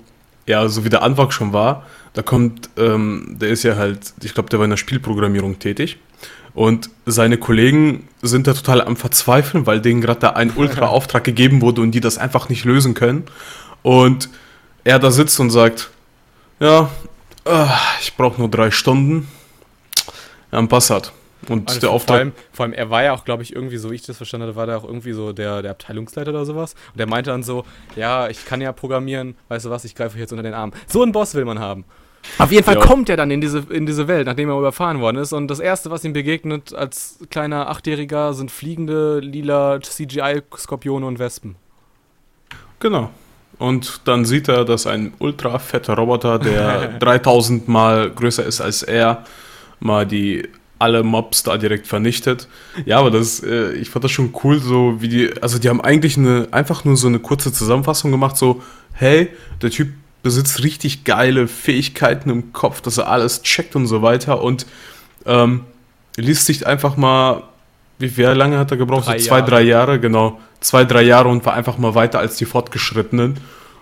ja, 0.46 0.68
so 0.68 0.85
wie 0.85 0.90
der 0.90 1.02
Anfang 1.02 1.30
schon 1.30 1.52
war. 1.52 1.87
Da 2.12 2.23
kommt, 2.23 2.70
ähm, 2.76 3.37
der 3.40 3.49
ist 3.49 3.62
ja 3.62 3.76
halt, 3.76 4.12
ich 4.23 4.35
glaube, 4.35 4.50
der 4.50 4.58
war 4.58 4.64
in 4.64 4.70
der 4.70 4.76
Spielprogrammierung 4.76 5.58
tätig. 5.58 5.99
Und 6.54 6.88
seine 7.04 7.37
Kollegen 7.37 8.08
sind 8.23 8.46
da 8.46 8.54
total 8.54 8.80
am 8.80 8.96
Verzweifeln, 8.96 9.66
weil 9.66 9.80
denen 9.80 10.00
gerade 10.00 10.20
da 10.20 10.30
ein 10.30 10.52
Ultra-Auftrag 10.56 11.25
gegeben 11.25 11.61
wurde 11.61 11.82
und 11.82 11.90
die 11.92 12.00
das 12.00 12.16
einfach 12.18 12.49
nicht 12.49 12.64
lösen 12.64 12.94
können. 12.94 13.25
Und 13.82 14.30
er 14.85 14.99
da 14.99 15.11
sitzt 15.11 15.38
und 15.40 15.50
sagt, 15.50 15.90
ja, 16.61 16.90
äh, 17.44 17.66
ich 18.00 18.16
brauche 18.16 18.38
nur 18.38 18.50
drei 18.50 18.70
Stunden. 18.70 19.28
Ja, 20.52 20.58
ein 20.58 20.68
Passat. 20.68 21.12
Und 21.48 21.68
Also 21.68 21.80
der 21.80 21.88
vor, 21.90 21.96
Auftrag. 21.96 22.16
allem, 22.18 22.32
vor 22.52 22.64
allem, 22.64 22.72
er 22.72 22.90
war 22.90 23.02
ja 23.02 23.12
auch, 23.12 23.24
glaube 23.24 23.42
ich, 23.42 23.54
irgendwie, 23.54 23.76
so 23.76 23.90
wie 23.90 23.94
ich 23.94 24.02
das 24.02 24.16
verstanden 24.16 24.46
hatte, 24.48 24.56
war 24.56 24.66
der 24.66 24.78
auch 24.78 24.84
irgendwie 24.84 25.12
so 25.12 25.32
der, 25.32 25.62
der 25.62 25.70
Abteilungsleiter 25.72 26.30
oder 26.30 26.44
sowas. 26.44 26.74
Und 26.92 26.98
der 26.98 27.06
meinte 27.06 27.30
dann 27.30 27.42
so, 27.42 27.64
ja, 27.96 28.28
ich 28.28 28.44
kann 28.44 28.60
ja 28.60 28.72
programmieren, 28.72 29.36
weißt 29.48 29.66
du 29.66 29.70
was, 29.70 29.84
ich 29.84 29.94
greife 29.94 30.14
euch 30.14 30.20
jetzt 30.20 30.32
unter 30.32 30.42
den 30.42 30.54
Arm. 30.54 30.72
So 30.86 31.02
einen 31.02 31.12
Boss 31.12 31.34
will 31.34 31.44
man 31.44 31.58
haben. 31.58 31.84
Auf 32.38 32.50
jeden 32.50 32.64
Fall 32.64 32.74
Ja. 32.74 32.80
kommt 32.80 33.08
er 33.08 33.16
dann 33.16 33.30
in 33.30 33.40
diese, 33.40 33.60
in 33.70 33.86
diese 33.86 34.08
Welt, 34.08 34.26
nachdem 34.26 34.48
er 34.48 34.58
überfahren 34.58 35.00
worden 35.00 35.18
ist. 35.18 35.32
Und 35.32 35.46
das 35.48 35.60
Erste, 35.60 35.90
was 35.92 36.04
ihm 36.04 36.12
begegnet 36.12 36.74
als 36.74 37.20
kleiner 37.30 37.68
Achtjähriger, 37.70 38.34
sind 38.34 38.50
fliegende, 38.50 39.20
lila 39.20 39.78
CGI-Skorpione 39.80 41.06
und 41.06 41.18
Wespen. 41.20 41.54
Genau. 42.80 43.10
Und 43.58 44.02
dann 44.04 44.24
sieht 44.24 44.48
er, 44.48 44.64
dass 44.64 44.86
ein 44.86 45.14
ultra 45.18 45.58
fetter 45.58 45.94
Roboter, 45.94 46.38
der 46.38 46.88
3000 46.98 47.68
Mal 47.68 48.10
größer 48.10 48.44
ist 48.44 48.60
als 48.60 48.82
er, 48.82 49.24
mal 49.80 50.04
die 50.04 50.48
alle 50.78 51.02
Mobs 51.02 51.42
da 51.42 51.56
direkt 51.56 51.87
vernichtet. 51.87 52.49
Ja, 52.85 52.99
aber 52.99 53.11
das, 53.11 53.42
äh, 53.42 53.73
ich 53.73 53.90
fand 53.90 54.04
das 54.04 54.12
schon 54.12 54.35
cool, 54.45 54.61
so 54.61 55.00
wie 55.00 55.09
die, 55.09 55.42
also 55.42 55.59
die 55.59 55.68
haben 55.68 55.80
eigentlich 55.80 56.16
eine, 56.16 56.49
einfach 56.50 56.85
nur 56.85 56.97
so 56.97 57.06
eine 57.09 57.18
kurze 57.18 57.52
Zusammenfassung 57.52 58.11
gemacht, 58.11 58.37
so, 58.37 58.62
hey, 58.92 59.28
der 59.62 59.71
Typ 59.71 59.88
besitzt 60.23 60.62
richtig 60.62 61.04
geile 61.04 61.49
Fähigkeiten 61.49 62.30
im 62.30 62.52
Kopf, 62.52 62.80
dass 62.80 62.99
er 62.99 63.09
alles 63.09 63.42
checkt 63.42 63.76
und 63.76 63.87
so 63.87 64.02
weiter 64.02 64.42
und 64.42 64.66
ähm, 65.25 65.62
liest 66.16 66.47
sich 66.47 66.66
einfach 66.66 66.97
mal, 66.97 67.45
wie, 67.99 68.16
wie 68.16 68.23
lange 68.23 68.59
hat 68.59 68.71
er 68.71 68.76
gebraucht? 68.76 69.06
Drei 69.06 69.18
so 69.18 69.28
zwei, 69.28 69.38
Jahre. 69.38 69.50
drei 69.50 69.62
Jahre, 69.62 70.00
genau. 70.00 70.40
Zwei, 70.61 70.85
drei 70.85 71.02
Jahre 71.02 71.28
und 71.28 71.47
war 71.47 71.54
einfach 71.54 71.78
mal 71.78 71.95
weiter 71.95 72.18
als 72.18 72.37
die 72.37 72.45
Fortgeschrittenen. 72.45 73.38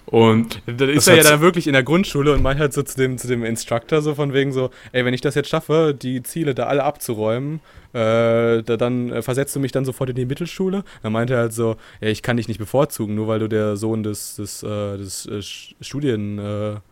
Und 0.07 0.61
Da 0.67 0.87
Das 0.87 0.97
ist 0.97 1.09
er 1.09 1.17
ja 1.17 1.23
dann 1.23 1.41
wirklich 1.41 1.67
in 1.67 1.73
der 1.73 1.83
Grundschule 1.83 2.33
und 2.33 2.43
meint 2.43 2.61
halt 2.61 2.73
so 2.73 2.83
zu 2.83 2.97
dem, 2.97 3.17
zu 3.17 3.27
dem 3.27 3.45
Instructor 3.45 4.03
so 4.03 4.15
von 4.15 4.33
wegen 4.33 4.53
so, 4.53 4.71
ey, 4.93 5.05
wenn 5.05 5.15
ich 5.15 5.23
das 5.23 5.35
jetzt 5.35 5.49
schaffe, 5.49 5.97
die 6.01 6.23
Ziele 6.23 6.55
da 6.55 6.67
alle 6.67 6.85
abzuräumen, 6.85 7.61
äh, 7.93 8.63
da, 8.63 8.77
dann 8.77 9.11
äh, 9.11 9.23
versetzt 9.23 9.57
du 9.57 9.61
mich 9.61 9.73
dann 9.73 9.85
sofort 9.85 10.11
in 10.11 10.17
die 10.17 10.27
Mittelschule. 10.27 10.85
Dann 11.03 11.13
meinte 11.13 11.35
er 11.35 11.41
halt 11.41 11.53
so, 11.53 11.77
ja, 12.01 12.09
ich 12.09 12.23
kann 12.23 12.37
dich 12.37 12.49
nicht 12.49 12.59
bevorzugen, 12.59 13.15
nur 13.15 13.29
weil 13.29 13.39
du 13.39 13.49
der 13.49 13.77
Sohn 13.77 14.03
des, 14.03 14.37
des, 14.37 14.63
äh, 14.63 14.99
des 14.99 15.27
äh, 15.27 15.43
Studienchefs 15.43 16.83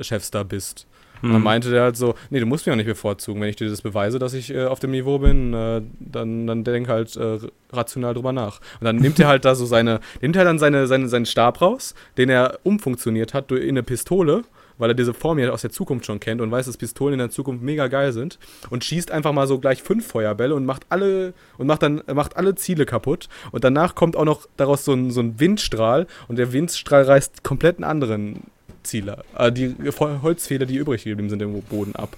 Chefs 0.00 0.30
da 0.30 0.42
bist. 0.42 0.86
Und 1.22 1.30
dann 1.30 1.36
hm, 1.36 1.44
meinte 1.44 1.70
der 1.70 1.82
halt 1.82 1.96
so, 1.96 2.14
nee, 2.30 2.40
du 2.40 2.46
musst 2.46 2.66
mich 2.66 2.72
auch 2.72 2.76
nicht 2.76 2.86
bevorzugen. 2.86 3.40
Wenn 3.40 3.48
ich 3.48 3.56
dir 3.56 3.68
das 3.68 3.82
beweise, 3.82 4.18
dass 4.18 4.34
ich 4.34 4.52
äh, 4.52 4.64
auf 4.64 4.80
dem 4.80 4.90
Niveau 4.90 5.18
bin, 5.18 5.54
äh, 5.54 5.82
dann, 6.00 6.46
dann 6.46 6.64
denk 6.64 6.88
halt 6.88 7.16
äh, 7.16 7.38
rational 7.72 8.14
drüber 8.14 8.32
nach. 8.32 8.60
Und 8.80 8.84
dann 8.84 8.96
nimmt 8.96 9.18
er 9.20 9.28
halt 9.28 9.44
da 9.44 9.54
so 9.54 9.64
seine, 9.64 10.00
nimmt 10.20 10.36
er 10.36 10.44
dann 10.44 10.58
seine, 10.58 10.86
seine, 10.86 11.08
seinen 11.08 11.26
Stab 11.26 11.60
raus, 11.60 11.94
den 12.16 12.28
er 12.28 12.58
umfunktioniert 12.64 13.34
hat 13.34 13.52
in 13.52 13.70
eine 13.70 13.82
Pistole, 13.82 14.42
weil 14.78 14.90
er 14.90 14.94
diese 14.94 15.14
Form 15.14 15.38
ja 15.38 15.50
aus 15.50 15.62
der 15.62 15.70
Zukunft 15.70 16.06
schon 16.06 16.18
kennt 16.18 16.40
und 16.40 16.50
weiß, 16.50 16.66
dass 16.66 16.76
Pistolen 16.76 17.14
in 17.14 17.18
der 17.18 17.30
Zukunft 17.30 17.62
mega 17.62 17.86
geil 17.86 18.12
sind 18.12 18.38
und 18.70 18.84
schießt 18.84 19.10
einfach 19.10 19.32
mal 19.32 19.46
so 19.46 19.58
gleich 19.58 19.82
fünf 19.82 20.06
Feuerbälle 20.06 20.54
und 20.54 20.64
macht 20.64 20.86
alle 20.88 21.34
und 21.58 21.66
macht 21.66 21.82
dann 21.82 22.02
macht 22.12 22.36
alle 22.36 22.54
Ziele 22.56 22.84
kaputt 22.84 23.28
und 23.52 23.64
danach 23.64 23.94
kommt 23.94 24.16
auch 24.16 24.24
noch 24.24 24.48
daraus 24.56 24.84
so 24.84 24.92
ein, 24.92 25.10
so 25.10 25.20
ein 25.20 25.38
Windstrahl 25.38 26.06
und 26.28 26.36
der 26.36 26.52
Windstrahl 26.52 27.02
reißt 27.02 27.44
komplett 27.44 27.76
einen 27.76 27.84
anderen 27.84 28.42
Ziele, 28.82 29.24
äh, 29.36 29.52
die 29.52 29.74
Holzfehler, 29.98 30.66
die 30.66 30.76
übrig 30.76 31.04
geblieben 31.04 31.30
sind 31.30 31.42
im 31.42 31.60
Boden 31.62 31.94
ab. 31.96 32.16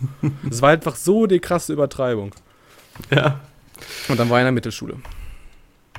Das 0.49 0.63
war 0.63 0.71
einfach 0.71 0.97
so 0.97 1.27
die 1.27 1.41
krasse 1.41 1.73
Übertreibung. 1.73 2.35
ja. 3.11 3.41
Und 4.09 4.19
dann 4.19 4.31
war 4.31 4.39
er 4.39 4.43
in 4.43 4.47
der 4.47 4.53
Mittelschule. 4.53 4.97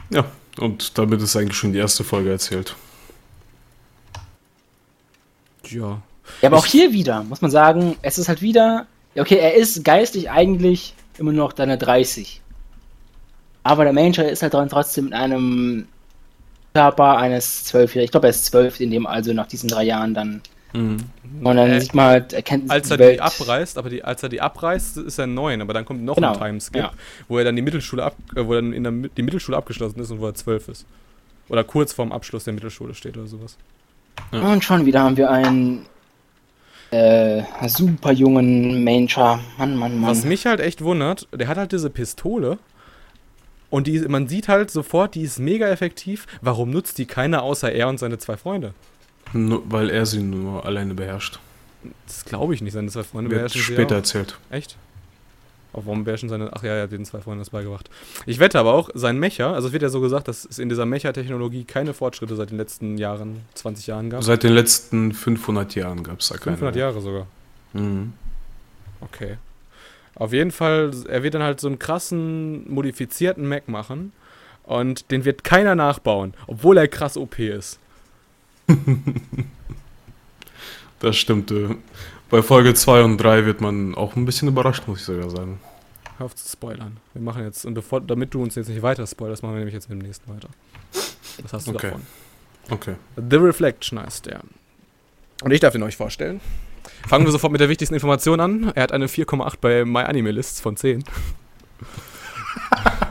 Ja, 0.09 0.25
und 0.57 0.97
damit 0.97 1.21
ist 1.21 1.35
eigentlich 1.35 1.57
schon 1.57 1.73
die 1.73 1.79
erste 1.79 2.03
Folge 2.03 2.31
erzählt. 2.31 2.75
Ja. 5.69 6.01
Ja, 6.41 6.49
aber 6.49 6.57
auch 6.57 6.65
hier 6.65 6.91
wieder, 6.91 7.23
muss 7.23 7.41
man 7.41 7.51
sagen, 7.51 7.97
es 8.01 8.17
ist 8.17 8.27
halt 8.27 8.41
wieder, 8.41 8.87
okay, 9.15 9.37
er 9.37 9.55
ist 9.55 9.83
geistig 9.83 10.29
eigentlich 10.29 10.95
immer 11.17 11.31
noch 11.31 11.53
deine 11.53 11.77
30. 11.77 12.41
Aber 13.63 13.83
der 13.83 13.93
Mensch 13.93 14.17
ist 14.17 14.41
halt 14.41 14.53
dann 14.53 14.69
trotzdem 14.69 15.07
in 15.07 15.13
einem 15.13 15.87
Körper 16.73 17.17
eines 17.17 17.63
Zwölfjährigen. 17.63 18.05
Ich 18.05 18.11
glaube, 18.11 18.27
er 18.27 18.31
ist 18.31 18.45
zwölf 18.45 18.79
in 18.79 18.91
dem, 18.91 19.07
also 19.07 19.33
nach 19.33 19.47
diesen 19.47 19.69
drei 19.69 19.83
Jahren 19.83 20.13
dann. 20.13 20.41
Und 20.75 21.03
dann 21.43 21.57
Äh, 21.71 21.81
sieht 21.81 21.93
man 21.93 22.05
halt, 22.05 22.33
er 22.33 22.41
kennt 22.41 22.69
Als 22.69 22.89
er 22.91 22.97
die 22.97 23.03
Welt. 23.03 23.15
die 23.17 23.21
abreißt, 23.21 23.77
aber 23.77 23.89
die, 23.89 24.03
als 24.03 24.21
er 24.23 24.29
die 24.29 24.41
abreißt, 24.41 24.97
ist 24.97 25.17
er 25.17 25.27
neun, 25.27 25.61
aber 25.61 25.73
dann 25.73 25.85
kommt 25.85 26.03
noch 26.03 26.15
Genau, 26.15 26.33
ein 26.33 26.39
Timeskip, 26.39 26.81
ja. 26.81 26.91
wo 27.27 27.37
er 27.37 27.43
dann 27.45 27.55
die 27.55 27.61
Mittelschule 27.61 28.03
ab, 28.03 28.15
äh, 28.35 28.45
wo 28.45 28.53
er 28.53 28.61
dann 28.61 28.73
in 28.73 28.83
der, 28.83 28.91
die 29.15 29.21
Mittelschule 29.23 29.57
abgeschlossen 29.57 29.99
ist 29.99 30.11
und 30.11 30.19
wo 30.19 30.27
er 30.27 30.33
zwölf 30.35 30.67
ist. 30.67 30.85
Oder 31.49 31.63
kurz 31.63 31.93
vorm 31.93 32.11
Abschluss 32.11 32.43
der 32.45 32.53
Mittelschule 32.53 32.93
steht 32.93 33.17
oder 33.17 33.27
sowas. 33.27 33.57
Und 34.31 34.63
schon 34.63 34.85
wieder 34.85 35.03
haben 35.03 35.17
wir 35.17 35.29
einen 35.29 35.85
äh, 36.91 37.43
super 37.67 38.11
jungen 38.11 38.83
Manger. 38.83 39.39
Mann, 39.57 39.75
Mann, 39.75 39.99
Mann. 39.99 40.09
Was 40.09 40.23
mich 40.25 40.45
halt 40.45 40.59
echt 40.59 40.83
wundert, 40.83 41.27
der 41.33 41.47
hat 41.47 41.57
halt 41.57 41.71
diese 41.71 41.89
Pistole 41.89 42.57
und 43.69 43.87
die, 43.87 43.99
man 44.01 44.27
sieht 44.27 44.47
halt 44.47 44.71
sofort, 44.71 45.15
die 45.15 45.21
ist 45.23 45.39
mega 45.39 45.67
effektiv. 45.67 46.25
Warum 46.41 46.69
nutzt 46.71 46.97
die 46.97 47.05
keiner 47.05 47.43
außer 47.43 47.71
er 47.71 47.87
und 47.89 47.99
seine 47.99 48.17
zwei 48.19 48.37
Freunde? 48.37 48.73
Nur, 49.33 49.63
weil 49.69 49.89
er 49.89 50.05
sie 50.05 50.21
nur 50.21 50.65
alleine 50.65 50.93
beherrscht. 50.93 51.39
Das 52.07 52.25
glaube 52.25 52.53
ich 52.53 52.61
nicht, 52.61 52.73
seine 52.73 52.89
zwei 52.89 53.03
Freunde 53.03 53.29
Wird 53.29 53.39
beherrschen 53.39 53.61
sie 53.61 53.73
später 53.73 53.95
auch. 53.95 53.99
erzählt. 53.99 54.37
Echt? 54.49 54.77
Auch 55.73 55.85
warum 55.85 56.05
beherrschen 56.05 56.29
seine. 56.29 56.51
Ach 56.53 56.63
ja, 56.63 56.73
er 56.73 56.83
hat 56.83 56.91
den 56.91 57.03
zwei 57.03 57.19
Freunden 57.19 57.39
das 57.39 57.49
beigebracht. 57.49 57.89
Ich 58.25 58.39
wette 58.39 58.57
aber 58.59 58.73
auch, 58.73 58.89
sein 58.93 59.19
Mecher, 59.19 59.53
also 59.53 59.67
es 59.67 59.73
wird 59.73 59.83
ja 59.83 59.89
so 59.89 59.99
gesagt, 59.99 60.27
dass 60.29 60.45
es 60.45 60.57
in 60.57 60.69
dieser 60.69 60.85
Mecha-Technologie 60.85 61.65
keine 61.65 61.93
Fortschritte 61.93 62.35
seit 62.35 62.49
den 62.49 62.57
letzten 62.57 62.97
Jahren, 62.97 63.41
20 63.55 63.87
Jahren 63.87 64.09
gab. 64.09 64.23
Seit 64.23 64.43
den 64.43 64.53
letzten 64.53 65.11
500 65.11 65.75
Jahren 65.75 66.03
gab 66.03 66.21
es 66.21 66.29
da 66.29 66.37
keine. 66.37 66.55
500 66.55 66.75
Jahre 66.77 67.01
sogar. 67.01 67.27
Mhm. 67.73 68.13
Okay. 69.01 69.37
Auf 70.15 70.31
jeden 70.31 70.51
Fall, 70.51 70.91
er 71.09 71.23
wird 71.23 71.33
dann 71.33 71.43
halt 71.43 71.59
so 71.59 71.67
einen 71.67 71.77
krassen, 71.77 72.71
modifizierten 72.73 73.45
Mac 73.47 73.67
machen. 73.67 74.13
Und 74.63 75.11
den 75.11 75.25
wird 75.25 75.43
keiner 75.43 75.75
nachbauen, 75.75 76.33
obwohl 76.47 76.77
er 76.77 76.87
krass 76.87 77.17
OP 77.17 77.37
ist. 77.37 77.77
Das 80.99 81.17
stimmt. 81.17 81.53
Bei 82.29 82.41
Folge 82.41 82.73
2 82.73 83.03
und 83.03 83.17
3 83.17 83.45
wird 83.45 83.61
man 83.61 83.93
auch 83.95 84.15
ein 84.15 84.25
bisschen 84.25 84.47
überrascht, 84.47 84.87
muss 84.87 84.99
ich 85.01 85.05
sogar 85.05 85.29
sagen. 85.29 85.59
Hör 86.17 86.25
auf 86.27 86.35
zu 86.35 86.49
spoilern. 86.49 86.97
Wir 87.13 87.21
machen 87.21 87.43
jetzt, 87.43 87.65
und 87.65 87.73
bevor, 87.73 87.99
damit 88.01 88.33
du 88.33 88.41
uns 88.41 88.55
jetzt 88.55 88.69
nicht 88.69 88.81
weiter 88.81 89.05
spoilerst, 89.05 89.43
machen 89.43 89.53
wir 89.53 89.57
nämlich 89.59 89.73
jetzt 89.75 89.89
mit 89.89 89.99
dem 90.01 90.07
nächsten 90.07 90.33
weiter. 90.33 90.47
Das 91.41 91.53
hast 91.53 91.67
du 91.67 91.71
Okay. 91.75 91.87
davon. 91.91 92.01
Okay. 92.71 92.95
The 93.29 93.35
Reflection 93.35 93.99
heißt 93.99 94.25
der. 94.27 94.39
Und 95.43 95.51
ich 95.51 95.59
darf 95.59 95.73
den 95.73 95.83
euch 95.83 95.97
vorstellen. 95.97 96.39
Fangen 97.07 97.25
wir 97.25 97.31
sofort 97.31 97.51
mit 97.51 97.61
der 97.61 97.69
wichtigsten 97.69 97.93
Information 97.93 98.39
an. 98.39 98.71
Er 98.73 98.83
hat 98.83 98.91
eine 98.93 99.07
4,8 99.07 99.57
bei 99.59 99.83
MyAnimeLists 99.85 100.61
von 100.61 100.77
10. 100.77 101.03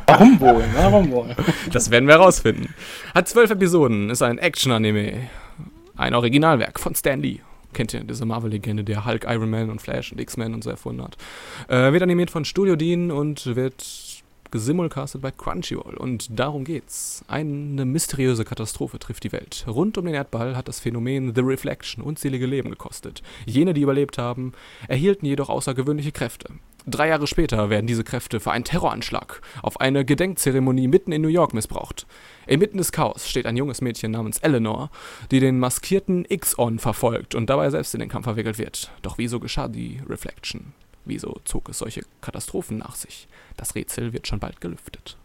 Warum 0.07 0.41
wohl? 0.41 0.65
Warum 0.75 1.11
wohl? 1.11 1.37
Das 1.73 1.91
werden 1.91 2.07
wir 2.09 2.15
herausfinden. 2.15 2.73
Hat 3.15 3.29
zwölf 3.29 3.51
Episoden, 3.51 4.11
ist 4.11 4.23
ein 4.23 4.39
Action-Anime. 4.39 5.29
Ein 5.97 6.15
Originalwerk 6.15 6.81
von 6.81 6.95
Stan 6.97 7.21
Lee. 7.21 7.39
Kennt 7.73 7.95
ihr 7.95 8.03
diese 8.03 8.25
Marvel-Legende, 8.25 8.83
der 8.83 9.05
Hulk, 9.05 9.27
Iron 9.29 9.51
Man 9.51 9.71
und 9.71 9.81
Flash 9.81 10.11
und 10.11 10.21
X-Men 10.21 10.53
und 10.53 10.65
so 10.65 10.71
erfunden 10.71 11.03
hat. 11.03 11.17
Äh, 11.69 11.93
wird 11.93 12.03
animiert 12.03 12.31
von 12.31 12.45
Studio 12.45 12.75
Dean 12.75 13.13
und 13.13 13.55
wird 13.55 14.23
gesimulcastet 14.51 15.23
bei 15.23 15.31
Crunchyroll. 15.31 15.95
Und 15.95 16.39
darum 16.39 16.65
geht's. 16.65 17.25
Eine 17.29 17.85
mysteriöse 17.85 18.45
Katastrophe 18.45 18.99
trifft 18.99 19.23
die 19.23 19.33
Welt. 19.33 19.65
Rund 19.69 19.97
um 19.97 20.05
den 20.05 20.15
Erdball 20.15 20.57
hat 20.57 20.67
das 20.67 20.81
Phänomen 20.81 21.33
The 21.35 21.43
Reflection 21.43 22.03
unzählige 22.03 22.47
Leben 22.47 22.71
gekostet. 22.71 23.23
Jene, 23.47 23.73
die 23.73 23.83
überlebt 23.83 24.19
haben, 24.19 24.53
erhielten 24.89 25.27
jedoch 25.27 25.49
außergewöhnliche 25.49 26.13
Kräfte. 26.13 26.51
Drei 26.87 27.09
Jahre 27.09 27.27
später 27.27 27.71
werden 27.71 27.87
diese 27.87 28.05
Kräfte 28.05 28.41
für 28.41 28.53
einen 28.53 28.65
Terroranschlag 28.65 29.41
auf 29.63 29.81
eine 29.81 30.05
Gedenkzeremonie 30.05 30.87
mitten 30.87 31.13
in 31.13 31.23
New 31.23 31.29
York 31.29 31.55
missbraucht. 31.55 32.07
Inmitten 32.47 32.77
des 32.77 32.93
Chaos 32.93 33.27
steht 33.29 33.47
ein 33.47 33.57
junges 33.57 33.81
Mädchen 33.81 34.11
namens 34.11 34.39
Eleanor, 34.39 34.91
die 35.31 35.41
den 35.41 35.59
maskierten 35.59 36.27
X-On 36.29 36.79
verfolgt 36.79 37.35
und 37.35 37.49
dabei 37.49 37.71
selbst 37.71 37.95
in 37.95 38.01
den 38.01 38.11
Kampf 38.11 38.25
verwickelt 38.25 38.59
wird. 38.59 38.91
Doch 39.01 39.17
wieso 39.17 39.41
geschah 39.41 39.69
die 39.69 40.03
Reflection? 40.07 40.75
Wieso 41.07 41.41
zog 41.45 41.71
es 41.71 41.79
solche 41.79 42.03
Katastrophen 42.21 42.79
nach 42.79 42.97
sich? 42.97 43.29
Das 43.57 43.75
Rätsel 43.75 44.13
wird 44.13 44.27
schon 44.27 44.41
bald 44.41 44.61
gelüftet. 44.61 45.17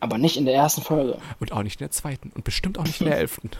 Aber 0.00 0.18
nicht 0.18 0.36
in 0.36 0.44
der 0.44 0.54
ersten 0.54 0.82
Folge. 0.82 1.16
Und 1.40 1.52
auch 1.52 1.62
nicht 1.62 1.80
in 1.80 1.84
der 1.84 1.90
zweiten. 1.90 2.32
Und 2.34 2.44
bestimmt 2.44 2.76
auch 2.78 2.84
nicht 2.84 3.00
in 3.00 3.06
der 3.06 3.18
elften. 3.18 3.50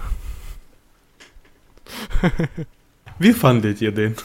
Wie 3.18 3.32
fandet 3.32 3.80
ihr 3.80 3.92
den? 3.92 4.16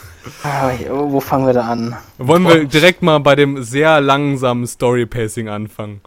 Ah, 0.42 0.70
wo 0.88 1.20
fangen 1.20 1.46
wir 1.46 1.52
da 1.52 1.62
an? 1.68 1.96
Wollen 2.18 2.44
wir 2.44 2.64
direkt 2.64 3.02
mal 3.02 3.18
bei 3.18 3.34
dem 3.36 3.62
sehr 3.62 4.00
langsamen 4.00 4.66
Story-Pacing 4.66 5.48
anfangen? 5.48 6.00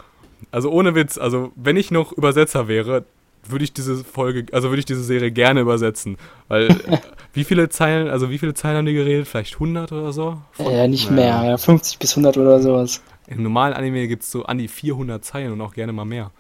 Also 0.51 0.69
ohne 0.71 0.95
Witz, 0.95 1.17
also 1.17 1.51
wenn 1.55 1.77
ich 1.77 1.91
noch 1.91 2.11
Übersetzer 2.11 2.67
wäre, 2.67 3.05
würde 3.43 3.63
ich 3.63 3.73
diese 3.73 4.03
Folge, 4.03 4.45
also 4.51 4.69
würde 4.69 4.79
ich 4.79 4.85
diese 4.85 5.03
Serie 5.03 5.31
gerne 5.31 5.61
übersetzen. 5.61 6.17
Weil 6.47 6.75
wie 7.33 7.43
viele 7.43 7.69
Zeilen, 7.69 8.09
also 8.09 8.29
wie 8.29 8.37
viele 8.37 8.53
Zeilen 8.53 8.77
haben 8.77 8.85
die 8.85 8.93
geredet? 8.93 9.27
Vielleicht 9.27 9.53
100 9.55 9.91
oder 9.91 10.11
so? 10.11 10.41
Nicht 10.87 11.05
Ja. 11.05 11.11
mehr, 11.11 11.43
ja, 11.45 11.57
50 11.57 11.99
bis 11.99 12.11
100 12.11 12.37
oder 12.37 12.61
sowas. 12.61 13.01
Im 13.27 13.43
normalen 13.43 13.73
Anime 13.73 14.07
gibt 14.07 14.23
es 14.23 14.31
so 14.31 14.43
an 14.43 14.57
die 14.57 14.67
400 14.67 15.23
Zeilen 15.23 15.53
und 15.53 15.61
auch 15.61 15.73
gerne 15.73 15.93
mal 15.93 16.05
mehr. 16.05 16.31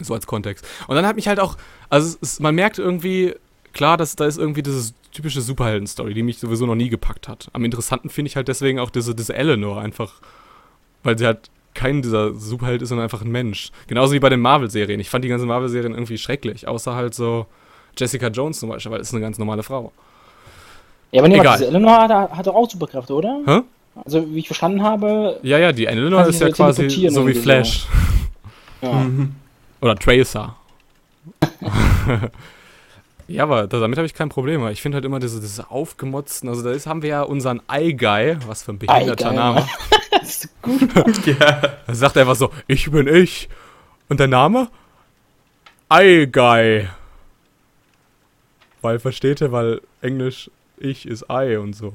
So 0.00 0.14
als 0.14 0.26
Kontext. 0.26 0.66
Und 0.88 0.96
dann 0.96 1.06
hat 1.06 1.16
mich 1.16 1.28
halt 1.28 1.38
auch, 1.38 1.56
also 1.88 2.16
es 2.20 2.40
man 2.40 2.54
merkt 2.54 2.78
irgendwie, 2.78 3.34
klar, 3.74 3.96
dass 3.96 4.16
da 4.16 4.24
ist 4.24 4.38
irgendwie 4.38 4.62
diese 4.62 4.94
typische 5.12 5.40
Superhelden-Story, 5.40 6.14
die 6.14 6.22
mich 6.22 6.38
sowieso 6.38 6.66
noch 6.66 6.74
nie 6.74 6.88
gepackt 6.88 7.28
hat. 7.28 7.48
Am 7.52 7.64
interessanten 7.64 8.08
finde 8.08 8.28
ich 8.28 8.36
halt 8.36 8.48
deswegen 8.48 8.78
auch 8.78 8.90
diese, 8.90 9.14
diese 9.14 9.34
Eleanor 9.34 9.80
einfach, 9.80 10.14
weil 11.02 11.18
sie 11.18 11.26
halt 11.26 11.50
kein 11.74 12.02
dieser 12.02 12.34
Superheld 12.34 12.82
ist, 12.82 12.88
sondern 12.88 13.04
einfach 13.04 13.22
ein 13.22 13.30
Mensch. 13.30 13.70
Genauso 13.88 14.12
wie 14.14 14.20
bei 14.20 14.28
den 14.28 14.40
Marvel-Serien. 14.40 15.00
Ich 15.00 15.10
fand 15.10 15.24
die 15.24 15.28
ganzen 15.28 15.48
Marvel-Serien 15.48 15.92
irgendwie 15.92 16.18
schrecklich, 16.18 16.66
außer 16.66 16.94
halt 16.94 17.14
so 17.14 17.46
Jessica 17.96 18.28
Jones 18.28 18.60
zum 18.60 18.68
Beispiel, 18.70 18.92
weil 18.92 19.00
es 19.00 19.08
ist 19.08 19.14
eine 19.14 19.22
ganz 19.22 19.38
normale 19.38 19.62
Frau. 19.62 19.92
Ja, 21.10 21.20
aber 21.20 21.28
nee, 21.28 21.38
Egal. 21.38 21.58
diese 21.58 21.68
Eleanor 21.68 21.98
hat, 21.98 22.10
hat 22.10 22.46
doch 22.46 22.54
auch 22.54 22.68
Superkräfte, 22.70 23.12
oder? 23.12 23.40
Hä? 23.46 23.60
Also, 24.04 24.26
wie 24.32 24.38
ich 24.38 24.46
verstanden 24.48 24.82
habe, 24.82 25.38
Ja, 25.42 25.58
ja, 25.58 25.70
die 25.72 25.86
Eleanor 25.86 26.26
ist 26.26 26.40
ja 26.40 26.50
quasi 26.50 26.88
so 27.10 27.26
wie. 27.26 27.34
Flash. 27.34 27.86
ja. 28.82 28.92
Mhm. 28.92 29.34
Oder 29.80 29.94
Tracer. 29.96 30.56
ja, 33.28 33.42
aber 33.44 33.66
da- 33.66 33.80
damit 33.80 33.98
habe 33.98 34.06
ich 34.06 34.14
kein 34.14 34.28
Problem. 34.28 34.66
Ich 34.68 34.82
finde 34.82 34.96
halt 34.96 35.04
immer 35.04 35.20
diese, 35.20 35.40
diese 35.40 35.70
aufgemotzten, 35.70 36.48
also 36.48 36.62
da 36.62 36.70
ist, 36.70 36.86
haben 36.86 37.02
wir 37.02 37.08
ja 37.10 37.22
unseren 37.22 37.60
Eye-Guy, 37.68 38.36
was 38.46 38.62
für 38.62 38.72
ein 38.72 38.78
behinderter 38.78 39.32
Name. 39.32 39.66
das 40.10 40.44
ist 40.44 40.62
gut. 40.62 41.26
Ja. 41.26 41.60
Da 41.86 41.94
sagt 41.94 42.16
er 42.16 42.22
einfach 42.22 42.36
so, 42.36 42.50
ich 42.66 42.90
bin 42.90 43.06
ich. 43.08 43.48
Und 44.08 44.20
der 44.20 44.28
Name? 44.28 44.68
Eye-Guy. 45.88 46.88
Weil, 48.82 48.98
versteht 48.98 49.40
er, 49.40 49.52
weil 49.52 49.80
Englisch 50.02 50.50
ich 50.78 51.06
ist 51.06 51.22
Eye 51.30 51.56
und 51.56 51.74
so. 51.74 51.94